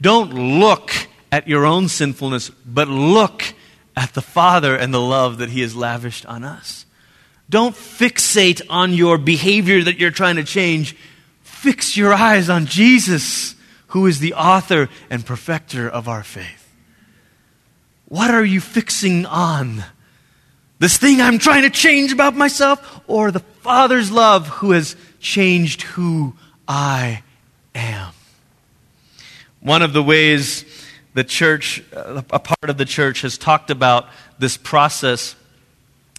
don't 0.00 0.58
look 0.58 0.90
at 1.30 1.46
your 1.46 1.64
own 1.64 1.86
sinfulness, 1.86 2.50
but 2.66 2.88
look 2.88 3.54
at 3.96 4.12
the 4.14 4.20
Father 4.20 4.74
and 4.74 4.92
the 4.92 5.00
love 5.00 5.38
that 5.38 5.50
He 5.50 5.60
has 5.60 5.76
lavished 5.76 6.26
on 6.26 6.42
us. 6.42 6.84
Don't 7.48 7.76
fixate 7.76 8.60
on 8.68 8.92
your 8.92 9.18
behavior 9.18 9.84
that 9.84 9.98
you're 10.00 10.10
trying 10.10 10.36
to 10.36 10.44
change. 10.44 10.96
Fix 11.42 11.96
your 11.96 12.12
eyes 12.12 12.50
on 12.50 12.66
Jesus, 12.66 13.54
who 13.88 14.06
is 14.06 14.18
the 14.18 14.34
author 14.34 14.88
and 15.08 15.24
perfecter 15.24 15.88
of 15.88 16.08
our 16.08 16.24
faith. 16.24 16.74
What 18.06 18.32
are 18.32 18.44
you 18.44 18.60
fixing 18.60 19.26
on? 19.26 19.84
This 20.78 20.96
thing 20.96 21.20
I'm 21.20 21.38
trying 21.38 21.62
to 21.62 21.70
change 21.70 22.12
about 22.12 22.36
myself, 22.36 23.00
or 23.08 23.30
the 23.30 23.40
Father's 23.40 24.10
love 24.10 24.46
who 24.46 24.70
has 24.72 24.94
changed 25.18 25.82
who 25.82 26.34
I 26.68 27.22
am? 27.74 28.12
One 29.60 29.82
of 29.82 29.92
the 29.92 30.02
ways 30.02 30.64
the 31.14 31.24
church, 31.24 31.82
uh, 31.94 32.22
a 32.30 32.38
part 32.38 32.70
of 32.70 32.78
the 32.78 32.84
church, 32.84 33.22
has 33.22 33.36
talked 33.36 33.70
about 33.70 34.06
this 34.38 34.56
process. 34.56 35.34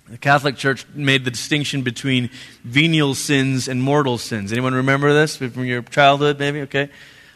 The 0.10 0.17
Catholic 0.17 0.58
Church 0.58 0.86
made 0.93 1.24
the 1.24 1.32
distinction 1.32 1.84
between 1.84 2.30
venial 2.63 3.15
sins 3.15 3.69
and 3.69 3.82
mortal 3.82 4.17
sins. 4.17 4.52
Anyone 4.52 4.74
remember 4.74 5.13
this 5.13 5.38
from 5.38 5.63
your 5.63 5.84
childhood, 5.84 6.38
maybe? 6.38 6.62
Okay. 6.62 6.89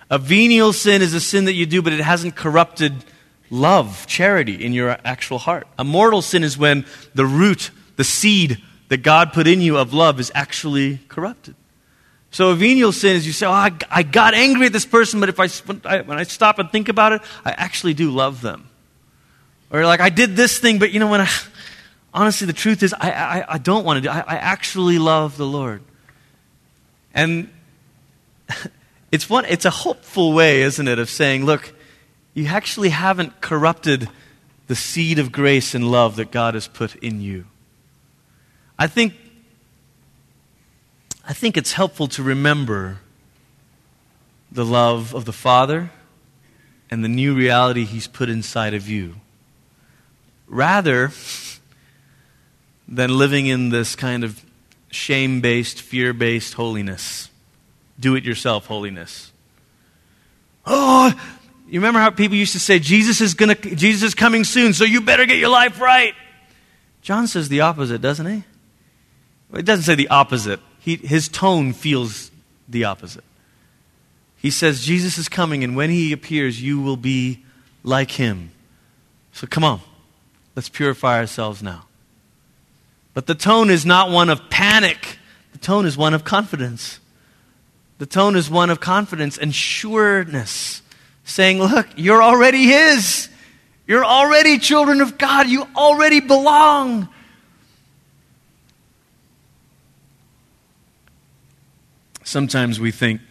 A 0.10 0.18
venial 0.18 0.74
sin 0.74 1.02
is 1.02 1.14
a 1.14 1.22
sin 1.22 1.46
that 1.46 1.54
you 1.54 1.66
do, 1.66 1.82
but 1.82 1.94
it 1.94 2.02
hasn't 2.02 2.36
corrupted 2.36 3.06
love, 3.50 4.06
charity 4.08 4.64
in 4.66 4.74
your 4.74 4.98
actual 5.06 5.38
heart. 5.38 5.68
A 5.78 5.84
mortal 5.84 6.22
sin 6.22 6.44
is 6.44 6.58
when 6.58 6.86
the 7.14 7.26
root, 7.26 7.72
the 7.96 8.04
seed 8.04 8.62
that 8.90 9.04
God 9.04 9.34
put 9.34 9.48
in 9.48 9.62
you 9.62 9.78
of 9.78 9.94
love 9.94 10.20
is 10.20 10.32
actually 10.36 11.00
corrupted. 11.08 11.56
So 12.34 12.50
a 12.50 12.56
venial 12.56 12.92
sin 12.92 13.16
is 13.16 13.28
you 13.28 13.32
say, 13.32 13.46
oh, 13.46 13.52
I, 13.52 13.72
I 13.92 14.02
got 14.02 14.34
angry 14.34 14.66
at 14.66 14.74
this 14.74 14.88
person, 14.88 15.20
but 15.20 15.30
if 15.30 15.40
I, 15.40 16.02
when 16.02 16.18
I 16.18 16.24
stop 16.24 16.58
and 16.58 16.72
think 16.72 16.90
about 16.90 17.14
it, 17.14 17.22
I 17.46 17.52
actually 17.52 17.94
do 17.94 18.10
love 18.10 18.42
them. 18.42 18.68
Or 19.72 19.86
like, 19.86 20.00
I 20.00 20.10
did 20.10 20.36
this 20.36 20.58
thing, 20.58 20.80
but 20.80 20.92
you 20.92 21.00
know, 21.00 21.10
when 21.10 21.22
I, 21.22 21.30
honestly, 22.14 22.48
the 22.48 22.54
truth 22.54 22.82
is, 22.82 22.94
I, 22.94 23.12
I, 23.12 23.46
I 23.54 23.58
don't 23.60 23.86
want 23.86 23.98
to 23.98 24.02
do 24.02 24.10
I, 24.10 24.20
I 24.20 24.36
actually 24.38 24.98
love 24.98 25.38
the 25.38 25.46
Lord. 25.46 25.84
And 27.14 27.54
it's, 29.12 29.30
one, 29.30 29.46
it's 29.46 29.66
a 29.66 29.70
hopeful 29.70 30.34
way, 30.34 30.64
isn't 30.64 30.88
it, 30.88 30.98
of 30.98 31.12
saying, 31.12 31.46
look, 31.46 31.72
you 32.34 32.48
actually 32.48 32.90
haven't 32.90 33.42
corrupted 33.42 34.10
the 34.68 34.76
seed 34.76 35.20
of 35.20 35.32
grace 35.32 35.76
and 35.76 35.92
love 35.92 36.16
that 36.16 36.32
God 36.32 36.54
has 36.54 36.68
put 36.68 36.96
in 36.96 37.22
you. 37.22 37.46
I 38.80 38.88
think, 38.88 39.14
I 41.28 41.34
think 41.34 41.58
it's 41.58 41.74
helpful 41.74 42.08
to 42.08 42.24
remember 42.24 43.00
the 44.52 44.66
love 44.66 45.14
of 45.14 45.26
the 45.26 45.34
Father 45.34 45.92
and 46.90 47.04
the 47.04 47.10
new 47.10 47.36
reality 47.36 47.86
He's 47.86 48.08
put 48.08 48.30
inside 48.30 48.74
of 48.74 48.88
you. 48.88 49.16
Rather 50.48 51.12
than 52.88 53.18
living 53.18 53.48
in 53.48 53.70
this 53.70 53.96
kind 53.96 54.24
of 54.24 54.44
shame 54.92 55.42
based, 55.42 55.82
fear 55.82 56.14
based 56.14 56.54
holiness, 56.54 57.30
do 58.00 58.16
it 58.16 58.24
yourself 58.24 58.68
holiness. 58.68 59.32
Oh, 60.66 61.14
you 61.74 61.80
remember 61.80 62.00
how 62.00 62.12
people 62.12 62.38
used 62.38 62.54
to 62.54 62.60
say, 62.60 62.78
Jesus 62.78 63.20
is, 63.20 63.34
gonna, 63.34 63.56
Jesus 63.56 64.10
is 64.10 64.14
coming 64.14 64.44
soon, 64.44 64.74
so 64.74 64.84
you 64.84 65.02
better 65.02 65.26
get 65.26 65.40
your 65.40 65.50
life 65.50 65.82
right? 65.82 66.14
John 67.02 67.26
says 67.26 67.50
the 67.50 67.62
opposite, 67.62 68.00
doesn't 68.00 68.28
he? 68.28 68.44
Well, 69.50 69.60
it 69.60 69.66
doesn't 69.66 69.86
say 69.86 69.96
the 69.96 70.10
opposite. 70.10 70.60
He, 70.78 70.98
his 70.98 71.28
tone 71.28 71.74
feels 71.74 72.30
the 72.70 72.84
opposite. 72.84 73.24
He 74.38 74.52
says, 74.52 74.86
Jesus 74.86 75.18
is 75.18 75.28
coming, 75.28 75.64
and 75.64 75.76
when 75.76 75.90
he 75.90 76.14
appears, 76.14 76.62
you 76.62 76.80
will 76.80 76.96
be 76.96 77.44
like 77.82 78.12
him. 78.12 78.52
So 79.32 79.48
come 79.48 79.64
on, 79.64 79.82
let's 80.56 80.70
purify 80.70 81.18
ourselves 81.18 81.64
now. 81.64 81.86
But 83.16 83.26
the 83.26 83.34
tone 83.34 83.72
is 83.72 83.84
not 83.84 84.12
one 84.12 84.30
of 84.30 84.52
panic, 84.52 85.18
the 85.54 85.58
tone 85.58 85.88
is 85.88 85.98
one 85.98 86.14
of 86.14 86.24
confidence. 86.24 87.00
The 87.98 88.06
tone 88.06 88.36
is 88.36 88.48
one 88.48 88.70
of 88.70 88.80
confidence 88.80 89.40
and 89.40 89.56
sureness 89.56 90.83
saying, 91.24 91.60
Look, 91.60 91.88
you're 91.96 92.22
already 92.22 92.66
His. 92.66 93.30
You're 93.86 94.06
already 94.06 94.60
children 94.60 95.02
of 95.02 95.18
God. 95.18 95.48
You 95.48 95.68
already 95.76 96.20
belong. 96.20 97.10
Sometimes 102.24 102.80
we 102.80 102.92
think 102.92 103.22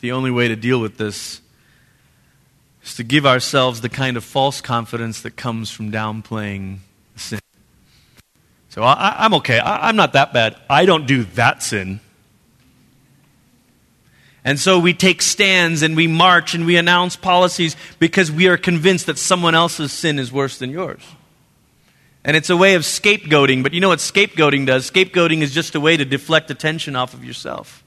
the 0.00 0.12
only 0.12 0.30
way 0.30 0.48
to 0.48 0.56
deal 0.56 0.80
with 0.80 0.96
this 0.96 1.40
is 2.84 2.94
to 2.94 3.04
give 3.04 3.26
ourselves 3.26 3.80
the 3.80 3.88
kind 3.88 4.16
of 4.16 4.24
false 4.24 4.60
confidence 4.60 5.20
that 5.22 5.32
comes 5.32 5.70
from 5.70 5.90
downplaying 5.90 6.78
sin. 7.16 7.40
So 8.68 8.82
I, 8.82 9.24
am 9.24 9.34
okay. 9.34 9.58
I, 9.58 9.88
I'm 9.88 9.96
not 9.96 10.12
that 10.12 10.32
bad. 10.32 10.56
I 10.70 10.86
don't 10.86 11.06
do 11.06 11.24
that 11.34 11.62
sin. 11.62 12.00
And 14.48 14.58
so 14.58 14.78
we 14.78 14.94
take 14.94 15.20
stands 15.20 15.82
and 15.82 15.94
we 15.94 16.06
march 16.06 16.54
and 16.54 16.64
we 16.64 16.78
announce 16.78 17.16
policies 17.16 17.76
because 17.98 18.32
we 18.32 18.48
are 18.48 18.56
convinced 18.56 19.04
that 19.04 19.18
someone 19.18 19.54
else's 19.54 19.92
sin 19.92 20.18
is 20.18 20.32
worse 20.32 20.56
than 20.56 20.70
yours. 20.70 21.02
And 22.24 22.34
it's 22.34 22.48
a 22.48 22.56
way 22.56 22.74
of 22.74 22.80
scapegoating, 22.80 23.62
but 23.62 23.74
you 23.74 23.82
know 23.82 23.90
what 23.90 23.98
scapegoating 23.98 24.64
does? 24.64 24.90
Scapegoating 24.90 25.42
is 25.42 25.52
just 25.52 25.74
a 25.74 25.80
way 25.80 25.98
to 25.98 26.04
deflect 26.06 26.50
attention 26.50 26.96
off 26.96 27.12
of 27.12 27.26
yourself. 27.26 27.84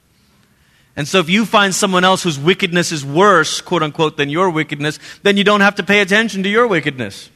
And 0.95 1.07
so 1.07 1.17
if 1.17 1.31
you 1.31 1.47
find 1.47 1.73
someone 1.73 2.03
else 2.03 2.21
whose 2.21 2.37
wickedness 2.37 2.91
is 2.91 3.03
worse, 3.03 3.59
quote 3.59 3.81
unquote, 3.81 4.15
than 4.17 4.29
your 4.29 4.51
wickedness, 4.51 4.99
then 5.23 5.37
you 5.37 5.43
don't 5.43 5.61
have 5.61 5.73
to 5.77 5.83
pay 5.83 5.99
attention 5.99 6.43
to 6.43 6.49
your 6.49 6.67
wickedness. 6.67 7.31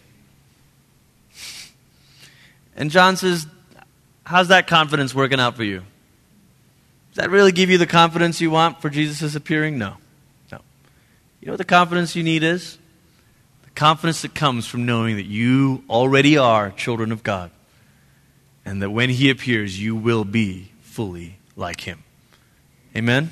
And 2.75 2.91
John 2.91 3.17
says, 3.17 3.47
How's 4.23 4.49
that 4.49 4.67
confidence 4.67 5.15
working 5.15 5.39
out 5.39 5.55
for 5.55 5.63
you? 5.63 5.81
Does 7.15 7.23
that 7.23 7.29
really 7.29 7.53
give 7.53 7.69
you 7.69 7.77
the 7.77 7.87
confidence 7.87 8.41
you 8.41 8.51
want 8.51 8.81
for 8.81 8.89
Jesus' 8.89 9.35
appearing? 9.35 9.77
No. 9.77 9.95
No. 10.51 10.59
You 11.39 11.45
know 11.45 11.53
what 11.53 11.59
the 11.59 11.63
confidence 11.63 12.13
you 12.13 12.23
need 12.23 12.43
is? 12.43 12.77
The 13.63 13.69
confidence 13.69 14.21
that 14.23 14.35
comes 14.35 14.67
from 14.67 14.85
knowing 14.85 15.15
that 15.15 15.23
you 15.23 15.85
already 15.89 16.37
are 16.37 16.71
children 16.71 17.13
of 17.13 17.23
God 17.23 17.51
and 18.65 18.81
that 18.81 18.89
when 18.89 19.09
He 19.09 19.29
appears, 19.29 19.81
you 19.81 19.95
will 19.95 20.25
be 20.25 20.73
fully 20.81 21.37
like 21.55 21.79
Him. 21.79 22.03
Amen? 22.97 23.31